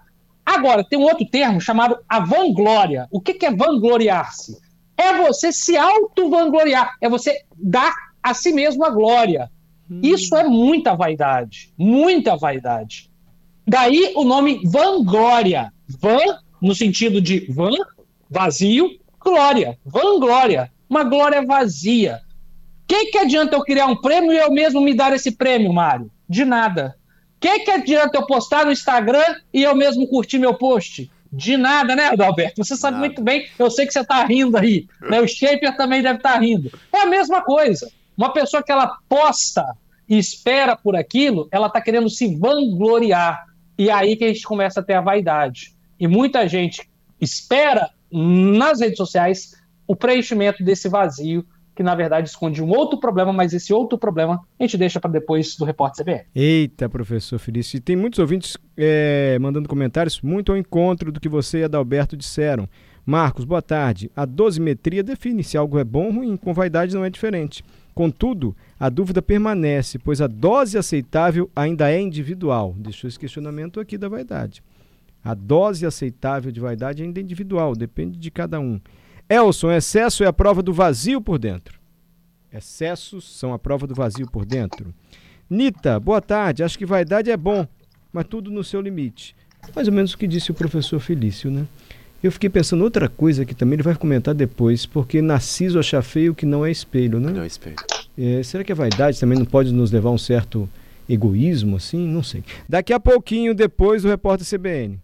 Agora, 0.46 0.84
tem 0.84 1.00
um 1.00 1.04
outro 1.04 1.26
termo 1.26 1.60
chamado 1.60 1.98
a 2.08 2.20
vanglória. 2.20 3.08
O 3.12 3.20
que, 3.20 3.34
que 3.34 3.46
é 3.46 3.54
vangloriar-se? 3.54 4.58
É 4.98 5.14
você 5.24 5.52
se 5.52 5.76
auto-vangloriar, 5.76 6.96
é 7.02 7.10
você 7.10 7.42
dar 7.58 7.94
a 8.22 8.34
si 8.34 8.54
mesmo 8.54 8.86
a 8.86 8.90
glória. 8.90 9.50
Hum. 9.90 10.00
Isso 10.02 10.36
é 10.36 10.44
muita 10.44 10.96
vaidade, 10.96 11.74
muita 11.78 12.36
vaidade. 12.36 13.10
Daí 13.68 14.14
o 14.16 14.24
nome 14.24 14.62
vanglória. 14.66 15.74
Van, 15.88 16.40
no 16.62 16.74
sentido 16.74 17.22
de 17.22 17.46
van, 17.52 17.76
vazio, 18.30 18.90
glória, 19.20 19.78
vanglória, 19.86 20.72
uma 20.90 21.04
glória 21.04 21.46
vazia. 21.46 22.22
Que, 22.88 23.06
que 23.08 23.18
adianta 23.18 23.56
eu 23.56 23.64
criar 23.64 23.88
um 23.88 23.96
prêmio 23.96 24.32
e 24.32 24.38
eu 24.38 24.52
mesmo 24.52 24.82
me 24.82 24.94
dar 24.94 25.14
esse 25.14 25.32
prêmio, 25.32 25.74
Mário? 25.74 26.12
De 26.30 26.46
nada. 26.46 26.96
Que, 27.40 27.60
que 27.60 27.72
adianta 27.72 28.18
eu 28.18 28.26
postar 28.26 28.66
no 28.66 28.72
Instagram 28.72 29.36
e 29.54 29.64
eu 29.64 29.76
mesmo 29.76 30.08
curtir 30.08 30.38
meu 30.38 30.54
post? 30.54 31.12
De 31.32 31.58
nada, 31.58 31.96
né, 31.96 32.08
Adalberto? 32.08 32.64
Você 32.64 32.78
sabe 32.78 32.98
nada. 32.98 33.08
muito 33.08 33.22
bem, 33.22 33.48
eu 33.60 33.70
sei 33.70 33.86
que 33.86 33.94
você 33.94 34.00
está 34.00 34.24
rindo 34.24 34.56
aí. 34.58 34.88
Né? 35.02 35.20
O 35.20 35.28
Shaper 35.28 35.76
também 35.76 36.02
deve 36.02 36.18
estar 36.18 36.34
tá 36.34 36.40
rindo. 36.40 36.72
É 36.94 37.02
a 37.02 37.06
mesma 37.06 37.42
coisa. 37.42 37.92
Uma 38.18 38.32
pessoa 38.32 38.64
que 38.64 38.72
ela 38.72 38.98
posta 39.10 39.66
e 40.08 40.18
espera 40.18 40.76
por 40.76 40.96
aquilo, 40.96 41.48
ela 41.52 41.68
está 41.68 41.82
querendo 41.82 42.10
se 42.10 42.36
vangloriar. 42.36 43.46
E 43.78 43.90
é 43.90 43.94
aí 43.94 44.16
que 44.16 44.24
a 44.24 44.28
gente 44.28 44.44
começa 44.44 44.80
a 44.80 44.84
ter 44.84 44.94
a 44.94 45.02
vaidade. 45.02 45.75
E 46.00 46.08
muita 46.08 46.48
gente 46.48 46.90
espera 47.20 47.90
nas 48.12 48.80
redes 48.80 48.98
sociais 48.98 49.52
o 49.88 49.96
preenchimento 49.96 50.64
desse 50.64 50.90
vazio 50.90 51.46
que 51.76 51.84
na 51.84 51.94
verdade 51.94 52.30
esconde 52.30 52.64
um 52.64 52.70
outro 52.70 52.98
problema, 53.00 53.34
mas 53.34 53.54
esse 53.54 53.74
outro 53.74 53.98
problema 53.98 54.42
a 54.58 54.64
gente 54.64 54.78
deixa 54.78 55.00
para 55.00 55.12
depois 55.12 55.58
do 55.58 55.66
repórter 55.66 56.06
CBR. 56.06 56.26
Eita, 56.34 56.88
professor 56.88 57.38
Felício, 57.38 57.82
tem 57.82 57.98
muitos 57.98 58.18
ouvintes 58.18 58.58
é, 58.78 59.38
mandando 59.42 59.68
comentários 59.68 60.22
muito 60.22 60.54
ao 60.54 60.58
encontro 60.58 61.12
do 61.12 61.20
que 61.20 61.28
você 61.28 61.60
e 61.60 61.64
Adalberto 61.66 62.16
disseram. 62.16 62.70
Marcos, 63.06 63.46
boa 63.46 63.62
tarde. 63.62 64.10
A 64.16 64.26
dosimetria 64.26 65.04
define 65.04 65.44
se 65.44 65.58
algo 65.58 65.78
é 65.78 65.84
bom 65.84 66.06
ou 66.06 66.14
ruim, 66.14 66.38
com 66.38 66.54
vaidade 66.54 66.96
não 66.96 67.04
é 67.04 67.10
diferente. 67.10 67.64
Contudo, 67.94 68.56
a 68.80 68.90
dúvida 68.90 69.22
permanece, 69.22 70.00
pois 70.00 70.22
a 70.22 70.28
dose 70.28 70.78
aceitável 70.78 71.50
ainda 71.56 71.92
é 71.92 72.02
individual. 72.02 72.74
Deixou 72.78 73.08
esse 73.08 73.20
questionamento 73.20 73.80
aqui 73.80 73.98
da 73.98 74.10
vaidade. 74.10 74.64
A 75.26 75.34
dose 75.34 75.88
aceitável 75.88 76.52
de 76.52 76.60
vaidade 76.60 77.02
ainda 77.02 77.20
é 77.20 77.24
individual, 77.24 77.76
depende 77.76 78.20
de 78.20 78.30
cada 78.30 78.60
um. 78.60 78.80
Elson, 79.28 79.72
excesso 79.72 80.24
é 80.24 80.28
a 80.28 80.34
prova 80.34 80.62
do 80.62 80.72
vazio 80.72 81.20
por 81.20 81.40
dentro. 81.40 81.80
Excessos 82.54 83.28
são 83.38 83.52
a 83.52 83.58
prova 83.58 83.88
do 83.88 83.96
vazio 83.96 84.30
por 84.30 84.46
dentro. 84.46 84.94
Nita, 85.50 86.00
boa 86.00 86.22
tarde. 86.22 86.62
Acho 86.62 86.78
que 86.78 86.86
vaidade 86.86 87.32
é 87.32 87.36
bom, 87.36 87.68
mas 88.14 88.28
tudo 88.28 88.52
no 88.52 88.64
seu 88.64 88.80
limite. 88.80 89.36
Mais 89.76 89.88
ou 89.88 89.94
menos 89.96 90.14
o 90.14 90.18
que 90.20 90.28
disse 90.28 90.52
o 90.52 90.54
professor 90.54 91.00
Felício, 91.00 91.50
né? 91.50 91.66
Eu 92.22 92.32
fiquei 92.32 92.50
pensando 92.50 92.84
outra 92.84 93.10
coisa 93.10 93.46
que 93.46 93.56
também 93.56 93.78
ele 93.78 93.84
vai 93.84 93.96
comentar 93.96 94.36
depois, 94.36 94.86
porque 94.86 95.24
Narciso 95.24 95.80
acha 95.80 96.04
feio 96.04 96.36
que 96.36 96.46
não 96.46 96.64
é 96.64 96.70
espelho, 96.70 97.20
né? 97.20 97.32
Não 97.32 97.42
é 97.42 97.48
espelho. 97.48 97.78
É, 98.16 98.44
será 98.44 98.64
que 98.64 98.72
a 98.72 98.76
vaidade 98.76 99.20
também 99.20 99.40
não 99.40 99.46
pode 99.46 99.74
nos 99.74 99.92
levar 99.92 100.10
a 100.10 100.14
um 100.14 100.20
certo 100.20 100.70
egoísmo, 101.10 101.78
assim? 101.78 102.08
Não 102.08 102.22
sei. 102.22 102.44
Daqui 102.70 102.94
a 102.94 103.00
pouquinho, 103.00 103.56
depois 103.56 104.04
do 104.04 104.08
repórter 104.08 104.48
CBN. 104.48 105.00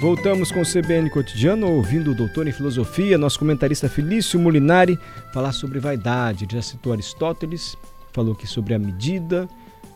Voltamos 0.00 0.50
com 0.50 0.62
o 0.62 0.64
CBN 0.64 1.10
Cotidiano, 1.10 1.70
ouvindo 1.70 2.12
o 2.12 2.14
doutor 2.14 2.48
em 2.48 2.52
filosofia, 2.52 3.18
nosso 3.18 3.38
comentarista 3.38 3.86
Felício 3.86 4.40
Molinari, 4.40 4.98
falar 5.30 5.52
sobre 5.52 5.78
vaidade. 5.78 6.46
Ele 6.46 6.54
já 6.54 6.62
citou 6.62 6.94
Aristóteles, 6.94 7.76
falou 8.10 8.32
aqui 8.32 8.46
sobre 8.46 8.72
a 8.72 8.78
medida 8.78 9.46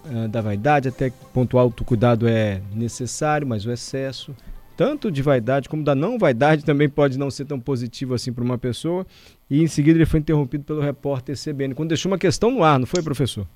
uh, 0.05 0.29
da 0.29 0.43
vaidade, 0.43 0.89
até 0.89 1.09
que 1.09 1.17
ponto 1.33 1.57
alto 1.57 1.87
cuidado 1.87 2.29
é 2.29 2.61
necessário, 2.75 3.47
mas 3.47 3.65
o 3.65 3.73
excesso, 3.73 4.37
tanto 4.77 5.11
de 5.11 5.23
vaidade 5.23 5.71
como 5.71 5.83
da 5.83 5.95
não 5.95 6.19
vaidade, 6.19 6.67
também 6.69 6.87
pode 6.89 7.19
não 7.19 7.31
ser 7.31 7.47
tão 7.47 7.59
positivo 7.59 8.13
assim 8.13 8.31
para 8.31 8.45
uma 8.45 8.59
pessoa. 8.59 9.07
E 9.49 9.63
em 9.63 9.67
seguida 9.67 9.97
ele 9.97 10.05
foi 10.05 10.21
interrompido 10.21 10.65
pelo 10.65 10.83
repórter 10.83 11.35
CBN, 11.35 11.75
quando 11.75 11.89
deixou 11.89 12.13
uma 12.13 12.19
questão 12.19 12.51
no 12.51 12.63
ar, 12.63 12.79
não 12.79 12.87
foi, 12.87 13.03
professor? 13.03 13.47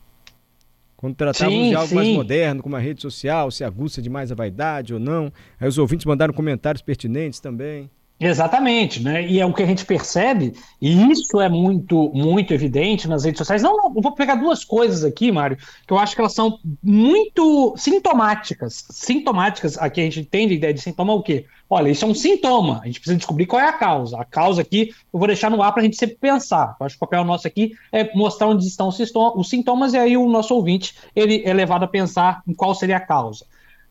Quando 0.99 1.14
tratávamos 1.14 1.62
sim, 1.62 1.69
de 1.69 1.76
algo 1.76 1.88
sim. 1.88 1.95
mais 1.95 2.09
moderno, 2.09 2.61
como 2.61 2.75
a 2.75 2.81
rede 2.81 3.00
social, 3.00 3.52
se 3.52 3.62
aguça 3.62 4.02
demais 4.02 4.33
a 4.33 4.35
vaidade 4.35 4.93
ou 4.93 4.99
não. 4.99 5.33
Aí 5.61 5.69
os 5.69 5.78
ouvintes 5.78 6.05
mandaram 6.05 6.35
comentários 6.35 6.83
pertinentes 6.83 7.38
também. 7.38 7.88
Exatamente, 8.20 9.00
né? 9.00 9.25
E 9.25 9.40
é 9.40 9.46
o 9.46 9.54
que 9.54 9.62
a 9.62 9.66
gente 9.66 9.84
percebe, 9.84 10.52
e 10.82 11.08
isso 11.12 11.40
é 11.40 11.48
muito, 11.48 12.10
muito 12.12 12.52
evidente 12.52 13.06
nas 13.06 13.22
redes 13.22 13.38
sociais. 13.38 13.62
Não, 13.62 13.94
eu 13.94 14.02
vou 14.02 14.12
pegar 14.12 14.34
duas 14.34 14.64
coisas 14.64 15.04
aqui, 15.04 15.30
Mário, 15.30 15.56
que 15.56 15.92
eu 15.92 15.98
acho 15.98 16.16
que 16.16 16.20
elas 16.20 16.34
são 16.34 16.58
muito 16.82 17.75
sintomáticas. 17.76 18.87
Sintomáticas, 18.90 19.78
aqui 19.78 20.00
a 20.00 20.04
gente 20.04 20.20
entende 20.20 20.54
a 20.54 20.56
ideia 20.56 20.75
de 20.75 20.80
sintoma 20.80 21.12
o 21.12 21.22
quê? 21.22 21.46
Olha, 21.70 21.90
isso 21.90 22.04
é 22.04 22.08
um 22.08 22.14
sintoma, 22.14 22.80
a 22.82 22.87
gente 22.87 22.98
precisa 22.98 23.16
descobrir 23.16 23.46
qual 23.46 23.62
é 23.62 23.68
a 23.68 23.72
causa. 23.72 24.18
A 24.18 24.25
causa 24.25 24.62
aqui 24.62 24.92
eu 25.12 25.18
vou 25.18 25.28
deixar 25.28 25.48
no 25.48 25.62
ar 25.62 25.70
para 25.70 25.82
a 25.82 25.84
gente 25.84 25.96
sempre 25.96 26.16
pensar. 26.16 26.76
Eu 26.80 26.87
acho 26.87 26.96
que 26.98 27.04
o 27.04 27.06
papel 27.06 27.22
nosso 27.22 27.46
aqui 27.46 27.72
é 27.92 28.12
mostrar 28.16 28.48
onde 28.48 28.66
estão 28.66 28.88
os 28.88 29.48
sintomas, 29.48 29.94
e 29.94 29.96
aí 29.96 30.16
o 30.16 30.28
nosso 30.28 30.56
ouvinte 30.56 30.96
ele 31.14 31.42
é 31.44 31.52
levado 31.52 31.84
a 31.84 31.88
pensar 31.88 32.42
em 32.48 32.54
qual 32.54 32.75
seria 32.75 32.96
a 32.96 33.00
causa. 33.00 33.46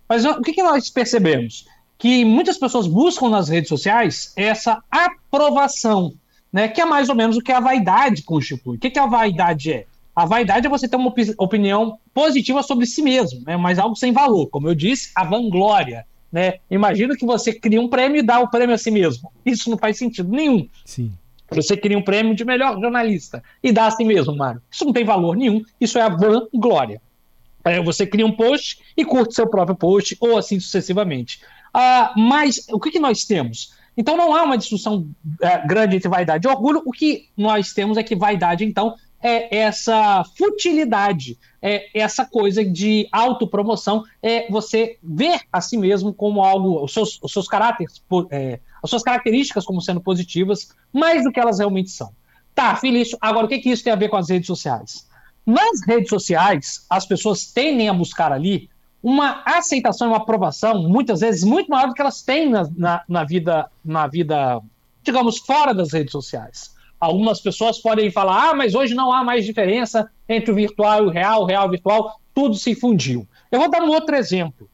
Mas 0.10 0.26
o 0.26 0.42
que, 0.42 0.52
que 0.52 0.64
nós 0.64 0.90
percebemos? 0.90 1.66
Que 1.98 2.24
muitas 2.24 2.58
pessoas 2.58 2.88
buscam 2.88 3.30
nas 3.30 3.50
redes 3.50 3.70
sociais 3.70 4.34
essa 4.36 4.84
aprovação, 4.92 6.14
né? 6.52 6.68
Que 6.68 6.82
é 6.82 6.86
mais 6.86 7.10
ou 7.10 7.16
menos 7.16 7.38
o 7.38 7.42
que 7.42 7.52
a 7.52 7.60
vaidade 7.60 8.22
constitui. 8.24 8.78
O 8.78 8.80
que, 8.80 8.90
que 8.90 9.00
a 9.00 9.08
vaidade 9.08 9.74
é? 9.74 9.86
A 10.16 10.26
vaidade 10.26 10.66
é 10.66 10.70
você 10.70 10.88
ter 10.88 10.96
uma 10.96 11.14
opinião 11.38 12.00
positiva 12.12 12.64
sobre 12.64 12.88
si 12.88 13.04
mesmo, 13.04 13.44
né? 13.46 13.56
mas 13.56 13.78
algo 13.78 13.96
sem 13.96 14.12
valor. 14.12 14.48
Como 14.48 14.68
eu 14.68 14.74
disse, 14.74 15.12
a 15.16 15.24
vanglória. 15.24 16.08
Né? 16.32 16.56
Imagina 16.72 17.16
que 17.16 17.24
você 17.24 17.54
cria 17.54 17.80
um 17.80 17.88
prêmio 17.88 18.20
e 18.20 18.24
dá 18.24 18.40
o 18.40 18.50
prêmio 18.50 18.74
a 18.74 18.80
si 18.80 18.90
mesmo. 18.90 19.32
Isso 19.46 19.70
não 19.70 19.78
faz 19.78 19.96
sentido 19.98 20.30
nenhum. 20.30 20.68
Sim. 20.84 21.12
Você 21.52 21.78
cria 21.78 21.96
um 21.96 22.02
prêmio 22.02 22.36
de 22.36 22.44
melhor 22.44 22.80
jornalista 22.80 23.44
e 23.62 23.72
dá 23.72 23.86
a 23.86 23.92
si 23.92 24.04
mesmo, 24.04 24.36
Mário. 24.36 24.60
Isso 24.72 24.86
não 24.86 24.92
tem 24.92 25.06
valor 25.06 25.38
nenhum. 25.38 25.62
Isso 25.80 26.00
é 26.00 26.02
a 26.02 26.10
vanglória. 26.10 27.00
É, 27.64 27.80
você 27.82 28.08
cria 28.08 28.26
um 28.26 28.32
post 28.32 28.80
e 28.98 29.06
curte 29.06 29.36
seu 29.36 29.48
próprio 29.48 29.76
post, 29.76 30.18
ou 30.20 30.36
assim 30.36 30.60
sucessivamente. 30.60 31.42
Uh, 31.78 32.20
mas 32.20 32.66
o 32.72 32.80
que, 32.80 32.90
que 32.90 33.00
nós 33.00 33.24
temos? 33.24 33.72
Então 33.96 34.18
não 34.18 34.36
há 34.36 34.44
uma 34.44 34.58
discussão 34.58 34.98
uh, 35.26 35.68
grande 35.68 35.96
entre 35.96 36.10
vaidade 36.10 36.48
e 36.48 36.50
orgulho. 36.50 36.82
O 36.86 36.92
que 36.92 37.30
nós 37.38 37.72
temos 37.72 37.98
é 37.98 38.04
que 38.04 38.16
vaidade, 38.16 38.66
então, 38.66 38.96
é 39.22 39.58
essa 39.58 40.24
futilidade, 40.36 41.38
é 41.62 41.90
essa 41.94 42.26
coisa 42.26 42.64
de 42.64 43.08
autopromoção, 43.12 44.04
é 44.22 44.50
você 44.50 44.98
ver 45.04 45.42
a 45.52 45.62
si 45.62 45.78
mesmo 45.78 46.14
como 46.14 46.44
algo, 46.44 46.84
os 46.84 46.94
seus, 46.94 47.20
os 47.22 47.32
seus 47.32 47.48
caráteres, 47.48 48.02
é, 48.32 48.60
as 48.82 48.90
suas 48.90 49.04
características 49.04 49.66
como 49.66 49.82
sendo 49.82 50.02
positivas, 50.02 50.70
mais 50.94 51.24
do 51.24 51.32
que 51.32 51.40
elas 51.40 51.60
realmente 51.60 51.92
são. 51.92 52.12
Tá, 52.54 52.76
Felício, 52.76 53.18
agora 53.22 53.46
o 53.46 53.50
que, 53.50 53.60
que 53.60 53.70
isso 53.70 53.84
tem 53.84 53.94
a 53.94 53.98
ver 53.98 54.10
com 54.10 54.18
as 54.18 54.30
redes 54.30 54.48
sociais? 54.48 55.08
Nas 55.46 55.82
redes 55.88 56.10
sociais, 56.10 56.86
as 56.90 57.06
pessoas 57.06 57.52
tendem 57.52 57.88
a 57.88 57.94
buscar 57.94 58.32
ali 58.32 58.70
uma 59.02 59.44
aceitação 59.46 60.08
e 60.08 60.12
uma 60.12 60.18
aprovação, 60.18 60.84
muitas 60.84 61.22
vezes, 61.22 61.44
muito 61.44 61.70
maior 61.70 61.88
do 61.88 61.94
que 61.94 62.02
elas 62.02 62.22
têm 62.22 62.50
na, 62.50 62.68
na, 62.76 63.04
na, 63.08 63.24
vida, 63.24 63.70
na 63.84 64.08
vida, 64.08 64.60
digamos, 65.04 65.38
fora 65.40 65.74
das 65.74 65.94
redes 65.94 66.12
sociais. 66.12 66.76
Algumas 67.00 67.40
pessoas 67.40 67.78
podem 67.78 68.10
falar, 68.10 68.50
ah, 68.50 68.54
mas 68.56 68.74
hoje 68.74 68.96
não 68.96 69.14
há 69.14 69.24
mais 69.24 69.46
diferença 69.46 70.10
entre 70.28 70.52
o 70.52 70.56
virtual 70.56 71.04
e 71.04 71.08
o 71.08 71.10
real, 71.10 71.44
o 71.44 71.46
real 71.46 71.66
e 71.66 71.68
o 71.68 71.72
virtual, 71.72 72.20
tudo 72.34 72.56
se 72.56 72.74
fundiu. 72.74 73.28
Eu 73.52 73.60
vou 73.60 73.70
dar 73.70 73.84
um 73.84 73.90
outro 73.90 74.16
exemplo. 74.16 74.68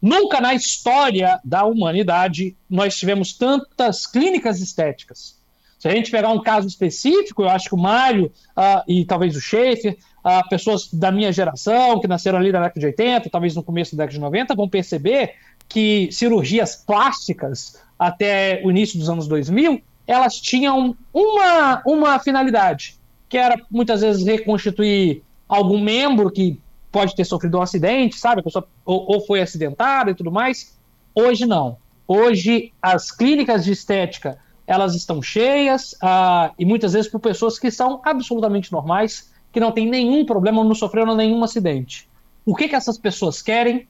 Nunca 0.00 0.38
na 0.40 0.54
história 0.54 1.40
da 1.42 1.64
humanidade 1.64 2.54
nós 2.68 2.94
tivemos 2.94 3.32
tantas 3.32 4.06
clínicas 4.06 4.60
estéticas. 4.60 5.42
Se 5.78 5.88
a 5.88 5.90
gente 5.90 6.10
pegar 6.10 6.30
um 6.30 6.42
caso 6.42 6.66
específico, 6.66 7.42
eu 7.42 7.48
acho 7.48 7.68
que 7.68 7.74
o 7.74 7.78
Mário 7.78 8.26
uh, 8.56 8.82
e 8.86 9.04
talvez 9.04 9.34
o 9.34 9.40
Schaefer 9.40 9.96
uh, 10.24 10.48
pessoas 10.48 10.88
da 10.92 11.12
minha 11.12 11.32
geração, 11.32 12.00
que 12.00 12.08
nasceram 12.08 12.38
ali 12.38 12.50
na 12.50 12.60
década 12.60 12.80
de 12.80 12.86
80, 12.86 13.30
talvez 13.30 13.54
no 13.54 13.62
começo 13.62 13.94
da 13.94 14.04
década 14.04 14.14
de 14.14 14.20
90, 14.20 14.54
vão 14.54 14.68
perceber 14.68 15.34
que 15.68 16.08
cirurgias 16.12 16.76
plásticas 16.76 17.80
até 17.98 18.60
o 18.64 18.70
início 18.70 18.98
dos 18.98 19.08
anos 19.08 19.26
2000, 19.28 19.80
elas 20.06 20.36
tinham 20.36 20.96
uma, 21.12 21.82
uma 21.86 22.18
finalidade, 22.18 22.98
que 23.28 23.38
era 23.38 23.56
muitas 23.70 24.02
vezes 24.02 24.24
reconstituir 24.24 25.22
algum 25.48 25.80
membro 25.80 26.30
que 26.30 26.60
pode 26.92 27.14
ter 27.14 27.24
sofrido 27.24 27.58
um 27.58 27.62
acidente, 27.62 28.16
sabe? 28.16 28.40
A 28.40 28.44
pessoa 28.44 28.68
ou, 28.84 29.14
ou 29.14 29.26
foi 29.26 29.40
acidentada 29.40 30.10
e 30.10 30.14
tudo 30.14 30.30
mais. 30.30 30.78
Hoje 31.14 31.46
não. 31.46 31.76
Hoje 32.06 32.72
as 32.80 33.10
clínicas 33.10 33.64
de 33.64 33.72
estética 33.72 34.38
elas 34.66 34.94
estão 34.94 35.20
cheias 35.20 35.92
uh, 35.94 36.54
e 36.58 36.64
muitas 36.64 36.92
vezes 36.94 37.10
por 37.10 37.20
pessoas 37.20 37.58
que 37.58 37.70
são 37.70 38.00
absolutamente 38.04 38.72
normais, 38.72 39.30
que 39.54 39.60
não 39.60 39.70
tem 39.70 39.88
nenhum 39.88 40.26
problema, 40.26 40.64
não 40.64 40.74
sofreram 40.74 41.14
nenhum 41.14 41.44
acidente. 41.44 42.08
O 42.44 42.56
que, 42.56 42.68
que 42.68 42.74
essas 42.74 42.98
pessoas 42.98 43.40
querem? 43.40 43.86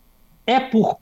É 0.46 0.60
por, 0.60 0.98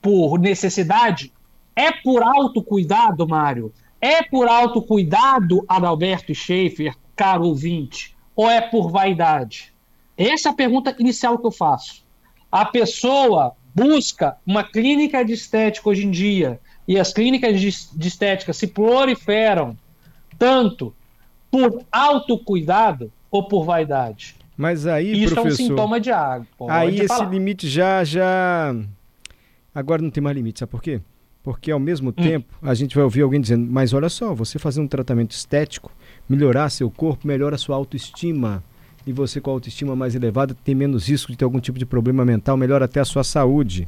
por 0.00 0.38
necessidade? 0.38 1.32
É 1.74 1.90
por 1.90 2.22
autocuidado, 2.22 3.26
Mário? 3.26 3.74
É 4.00 4.22
por 4.22 4.46
autocuidado, 4.46 5.64
Adalberto 5.66 6.32
Schaefer, 6.32 6.94
caro 7.16 7.46
ouvinte? 7.46 8.16
Ou 8.36 8.48
é 8.48 8.60
por 8.60 8.92
vaidade? 8.92 9.74
Essa 10.16 10.50
é 10.50 10.52
a 10.52 10.54
pergunta 10.54 10.94
inicial 11.00 11.36
que 11.36 11.46
eu 11.46 11.50
faço. 11.50 12.04
a 12.52 12.64
pessoa 12.64 13.56
busca 13.74 14.36
uma 14.46 14.62
clínica 14.62 15.24
de 15.24 15.32
estética 15.32 15.88
hoje 15.88 16.06
em 16.06 16.10
dia 16.12 16.60
e 16.86 16.96
as 17.00 17.12
clínicas 17.12 17.60
de, 17.60 17.68
de 17.98 18.08
estética 18.08 18.52
se 18.52 18.68
proliferam 18.68 19.76
tanto 20.38 20.94
por 21.50 21.84
autocuidado 21.90 23.12
ou 23.34 23.42
por 23.42 23.64
vaidade? 23.64 24.36
Mas 24.56 24.86
aí, 24.86 25.24
Isso 25.24 25.34
professor, 25.34 25.60
é 25.60 25.64
um 25.64 25.68
sintoma 25.68 26.00
de 26.00 26.12
água. 26.12 26.46
aí 26.68 27.00
esse 27.00 27.24
limite 27.26 27.68
já, 27.68 28.04
já... 28.04 28.72
Agora 29.74 30.00
não 30.00 30.10
tem 30.10 30.22
mais 30.22 30.36
limite, 30.36 30.60
sabe 30.60 30.70
por 30.70 30.80
quê? 30.80 31.00
Porque 31.42 31.72
ao 31.72 31.80
mesmo 31.80 32.10
Hum. 32.10 32.12
tempo 32.12 32.54
a 32.62 32.72
gente 32.74 32.94
vai 32.94 33.02
ouvir 33.02 33.22
alguém 33.22 33.40
dizendo, 33.40 33.68
mas 33.70 33.92
olha 33.92 34.08
só, 34.08 34.32
você 34.32 34.56
fazer 34.58 34.80
um 34.80 34.86
tratamento 34.86 35.32
estético, 35.32 35.90
melhorar 36.28 36.70
seu 36.70 36.88
corpo, 36.88 37.26
melhora 37.26 37.56
a 37.56 37.58
sua 37.58 37.74
autoestima. 37.74 38.62
E 39.06 39.12
você 39.12 39.40
com 39.40 39.50
a 39.50 39.54
autoestima 39.54 39.94
mais 39.96 40.14
elevada 40.14 40.54
tem 40.64 40.74
menos 40.74 41.08
risco 41.08 41.30
de 41.32 41.36
ter 41.36 41.44
algum 41.44 41.58
tipo 41.60 41.78
de 41.78 41.84
problema 41.84 42.24
mental, 42.24 42.56
melhora 42.56 42.84
até 42.86 43.00
a 43.00 43.04
sua 43.04 43.24
saúde. 43.24 43.86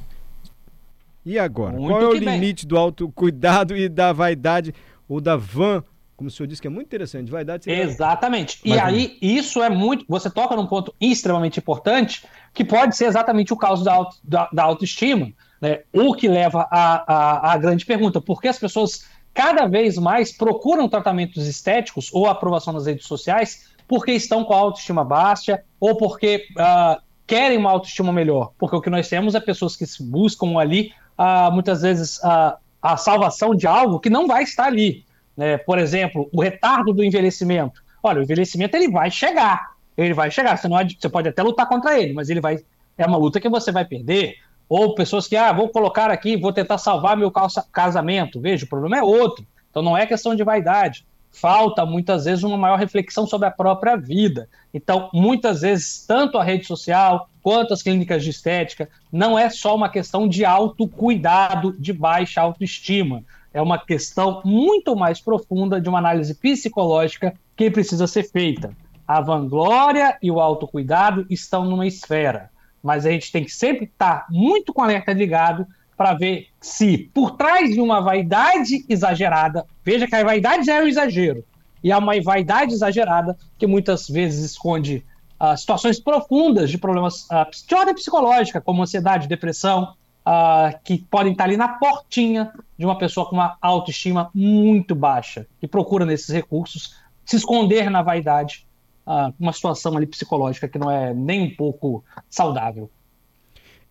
E 1.25 1.39
agora? 1.39 1.73
Muito 1.77 1.89
Qual 1.89 2.03
é 2.03 2.07
o 2.09 2.13
que 2.13 2.21
bem. 2.25 2.39
limite 2.41 2.67
do 2.67 2.77
autocuidado 2.77 3.77
e 3.77 3.89
da 3.89 4.13
vaidade 4.13 4.75
ou 5.09 5.21
da 5.21 5.37
van? 5.37 5.83
Como 6.17 6.29
o 6.29 6.31
senhor 6.31 6.47
disse 6.47 6.63
que 6.63 6.67
é 6.69 6.71
muito 6.71 6.87
interessante, 6.87 7.31
vaidade 7.31 7.71
Exatamente. 7.71 8.59
E 8.65 8.71
Mas- 8.71 8.79
aí, 8.83 9.19
isso 9.21 9.63
é 9.63 9.69
muito. 9.69 10.05
Você 10.09 10.31
toca 10.31 10.57
num 10.57 10.67
ponto 10.67 10.95
extremamente 11.01 11.59
importante, 11.59 12.25
que 12.55 12.65
pode 12.65 12.97
ser 12.97 13.05
exatamente 13.07 13.53
o 13.53 13.57
caso 13.57 13.85
da, 13.85 13.93
auto- 13.93 14.17
da- 14.25 14.49
da 14.53 14.63
autoestima, 14.63 15.31
né? 15.61 15.81
O 15.93 16.15
que 16.15 16.27
leva 16.29 16.67
à 16.71 17.05
à- 17.07 17.53
à 17.53 17.59
grande 17.59 17.85
pergunta: 17.85 18.21
por 18.21 18.41
que 18.41 18.49
as 18.49 18.59
pessoas 18.59 19.05
cada 19.35 19.67
vez 19.67 19.99
mais 19.99 20.33
procuram 20.35 20.89
tratamentos 20.89 21.47
estéticos 21.47 22.09
ou 22.15 22.27
aprovação 22.27 22.73
nas 22.73 22.87
redes 22.87 23.07
sociais 23.07 23.71
porque 23.87 24.13
estão 24.13 24.43
com 24.43 24.55
a 24.55 24.59
autoestima 24.59 25.05
baixa 25.05 25.63
ou 25.79 25.97
porque 25.97 26.47
ah, 26.59 26.99
querem 27.27 27.59
uma 27.59 27.71
autoestima 27.71 28.11
melhor? 28.13 28.53
Porque 28.59 28.75
o 28.75 28.81
que 28.81 28.89
nós 28.91 29.07
temos 29.09 29.35
é 29.35 29.41
pessoas 29.41 29.77
que 29.77 29.87
se 29.87 30.03
buscam 30.03 30.59
ali, 30.59 30.93
ah, 31.19 31.51
muitas 31.51 31.83
vezes, 31.83 32.19
ah, 32.25 32.57
a 32.81 32.97
salvação 32.97 33.55
de 33.55 33.67
algo 33.67 34.01
que 34.01 34.09
não 34.11 34.27
vai 34.27 34.43
estar 34.45 34.65
ali 34.65 35.05
né? 35.37 35.59
Por 35.59 35.79
exemplo, 35.79 36.29
o 36.33 36.41
retardo 36.41 36.93
do 36.93 37.05
envelhecimento. 37.05 37.83
Olha, 38.03 38.21
o 38.21 38.23
envelhecimento 38.23 38.77
ele 38.77 38.91
vai 38.91 39.11
chegar, 39.11 39.73
ele 39.97 40.15
vai 40.15 40.31
chegar. 40.31 40.57
Você, 40.57 40.69
não, 40.69 40.77
você 40.77 41.09
pode 41.09 41.29
até 41.29 41.43
lutar 41.43 41.69
contra 41.69 42.01
ele, 42.01 42.13
mas 42.13 42.31
ele 42.31 42.41
vai 42.41 42.59
é 42.99 43.07
uma 43.07 43.19
luta 43.19 43.41
que 43.41 43.49
você 43.49 43.71
vai 43.71 43.85
perder. 43.85 44.37
Ou 44.69 44.95
pessoas 44.95 45.29
que, 45.29 45.37
ah, 45.37 45.53
vou 45.53 45.69
colocar 45.69 46.11
aqui, 46.11 46.37
vou 46.37 46.53
tentar 46.53 46.79
salvar 46.79 47.17
meu 47.17 47.31
casamento. 47.71 48.41
Veja, 48.41 48.65
o 48.65 48.69
problema 48.69 48.99
é 48.99 49.03
outro. 49.03 49.47
Então 49.71 49.83
não 49.83 49.97
é 49.97 50.07
questão 50.07 50.35
de 50.35 50.43
vaidade. 50.43 51.07
Falta 51.31 51.85
muitas 51.85 52.25
vezes 52.25 52.43
uma 52.43 52.57
maior 52.57 52.79
reflexão 52.79 53.27
sobre 53.27 53.47
a 53.47 53.51
própria 53.51 53.95
vida. 53.95 54.49
Então, 54.73 55.11
muitas 55.13 55.61
vezes, 55.61 56.05
tanto 56.07 56.39
a 56.39 56.43
rede 56.43 56.67
social 56.67 57.29
quanto 57.43 57.75
as 57.75 57.83
clínicas 57.83 58.25
de 58.25 58.31
estética, 58.31 58.89
não 59.13 59.39
é 59.39 59.51
só 59.51 59.77
uma 59.77 59.91
questão 59.91 60.27
de 60.27 60.45
autocuidado, 60.45 61.77
de 61.79 61.93
baixa 61.93 62.41
autoestima 62.41 63.23
é 63.57 63.63
uma 63.63 63.79
questão 63.79 64.43
muito 64.45 64.95
mais 64.95 65.19
profunda 65.19 65.81
de 65.81 65.89
uma 65.89 65.99
análise 65.99 66.35
psicológica 66.35 67.33
que 67.57 67.71
precisa 67.71 68.07
ser 68.07 68.25
feita. 68.25 68.77
A 69.09 69.19
vanglória 69.23 70.19
e 70.23 70.31
o 70.31 70.41
autocuidado 70.41 71.25
estão 71.31 71.65
numa 71.65 71.87
esfera, 71.87 72.51
mas 72.83 73.07
a 73.07 73.11
gente 73.11 73.33
tem 73.33 73.45
que 73.45 73.51
sempre 73.51 73.87
estar 73.87 74.27
muito 74.29 74.75
com 74.75 74.83
alerta 74.83 75.11
ligado 75.15 75.67
para 75.97 76.13
ver 76.13 76.49
se 76.61 77.11
por 77.15 77.31
trás 77.31 77.73
de 77.73 77.81
uma 77.81 78.03
vaidade 78.03 78.85
exagerada, 78.91 79.65
veja 79.83 80.07
que 80.07 80.15
a 80.15 80.23
vaidade 80.23 80.67
já 80.67 80.75
é 80.75 80.83
um 80.83 80.87
exagero, 80.87 81.43
e 81.83 81.91
há 81.91 81.97
uma 81.97 82.21
vaidade 82.21 82.75
exagerada 82.75 83.39
que 83.57 83.67
muitas 83.67 84.07
vezes 84.07 84.51
esconde 84.51 85.03
ah, 85.41 85.57
situações 85.57 85.99
profundas 85.99 86.71
de 86.71 86.77
problemas 86.77 87.27
ah, 87.31 87.49
de 87.67 87.75
ordem 87.75 87.95
psicológica, 87.95 88.61
como 88.61 88.83
ansiedade, 88.83 89.27
depressão, 89.27 89.95
ah, 90.29 90.75
que 90.83 90.99
podem 90.99 91.31
estar 91.31 91.45
ali 91.45 91.57
na 91.57 91.69
portinha 91.69 92.53
de 92.77 92.85
uma 92.85 92.99
pessoa 92.99 93.29
com 93.29 93.37
uma 93.37 93.57
autoestima 93.63 94.29
muito 94.35 94.93
baixa, 94.93 95.47
que 95.61 95.69
procura 95.69 96.05
nesses 96.05 96.29
recursos 96.31 96.97
se 97.25 97.37
esconder 97.37 97.89
na 97.89 98.03
vaidade, 98.03 98.67
ah, 99.07 99.33
uma 99.39 99.53
situação 99.53 99.97
ali 99.97 100.05
psicológica 100.05 100.67
que 100.67 100.79
não 100.79 100.91
é 100.91 101.15
nem 101.15 101.43
um 101.43 101.55
pouco 101.55 102.05
saudável. 102.29 102.91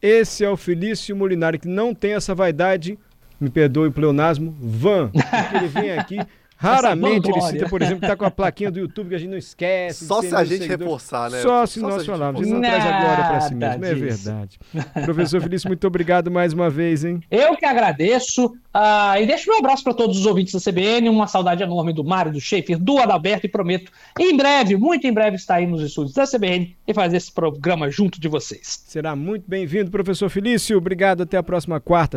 Esse 0.01 0.43
é 0.43 0.49
o 0.49 0.57
Felício 0.57 1.15
Molinari, 1.15 1.57
que 1.57 1.69
não 1.69 1.95
tem 1.95 2.13
essa 2.13 2.35
vaidade, 2.35 2.99
me 3.39 3.49
perdoe 3.49 3.87
o 3.87 3.91
pleonasmo, 3.91 4.53
van, 4.59 5.09
porque 5.09 5.55
ele 5.55 5.67
vem 5.67 5.91
aqui, 5.91 6.19
raramente 6.57 7.29
ele 7.29 7.41
cita, 7.41 7.69
por 7.69 7.81
exemplo, 7.81 8.01
que 8.01 8.07
tá 8.07 8.15
com 8.15 8.25
a 8.25 8.31
plaquinha 8.31 8.71
do 8.71 8.79
YouTube 8.79 9.09
que 9.09 9.15
a 9.15 9.17
gente 9.17 9.29
não 9.29 9.37
esquece. 9.37 10.05
Só 10.05 10.21
100 10.21 10.29
se 10.29 10.35
a 10.35 10.43
gente 10.43 10.57
seguidores. 10.63 10.81
reforçar, 10.83 11.29
né? 11.29 11.41
Só 11.41 11.65
se 11.65 11.79
Só 11.79 11.87
nós 11.89 12.01
se 12.01 12.07
falarmos, 12.07 12.41
a 12.41 12.43
gente 12.43 12.53
não 12.53 12.61
traz 12.61 12.85
a 12.85 13.01
glória 13.01 13.23
para 13.25 13.41
si 13.41 13.55
mesmo, 13.55 13.85
é 13.85 13.93
disso. 13.93 14.23
verdade. 14.23 14.59
Professor 15.05 15.41
Felício, 15.41 15.67
muito 15.67 15.85
obrigado 15.87 16.31
mais 16.31 16.53
uma 16.53 16.69
vez, 16.69 17.03
hein? 17.03 17.21
Eu 17.29 17.55
que 17.55 17.65
agradeço 17.65 18.55
ah, 18.73 19.19
e 19.19 19.25
deixo 19.25 19.49
meu 19.49 19.59
abraço 19.59 19.83
para 19.83 19.93
todos 19.93 20.17
os 20.19 20.25
ouvintes 20.25 20.53
da 20.53 20.59
CBN, 20.71 21.07
uma 21.09 21.27
saudade 21.27 21.63
enorme 21.63 21.93
do 21.93 22.03
Mário, 22.03 22.31
do 22.31 22.41
Schaefer, 22.41 22.77
do 22.77 22.97
Adalberto 22.99 23.45
e 23.45 23.49
prometo 23.49 23.91
em 24.19 24.35
breve, 24.35 24.75
muito 24.75 25.07
em 25.07 25.13
breve, 25.13 25.37
estar 25.37 25.55
aí 25.55 25.65
nos 25.65 25.81
estúdios 25.81 26.13
da 26.13 26.25
CBN 26.27 26.75
e 26.87 26.93
fazer 26.93 27.17
esse 27.17 27.31
programa 27.31 27.89
junto 27.89 28.19
de 28.19 28.27
vocês. 28.27 28.83
Será 28.85 29.15
muito 29.15 29.45
bem-vindo, 29.47 29.89
professor 29.89 30.29
Felício. 30.29 30.77
Obrigado, 30.77 31.23
até 31.23 31.37
a 31.37 31.43
próxima 31.43 31.79
quarta. 31.79 32.13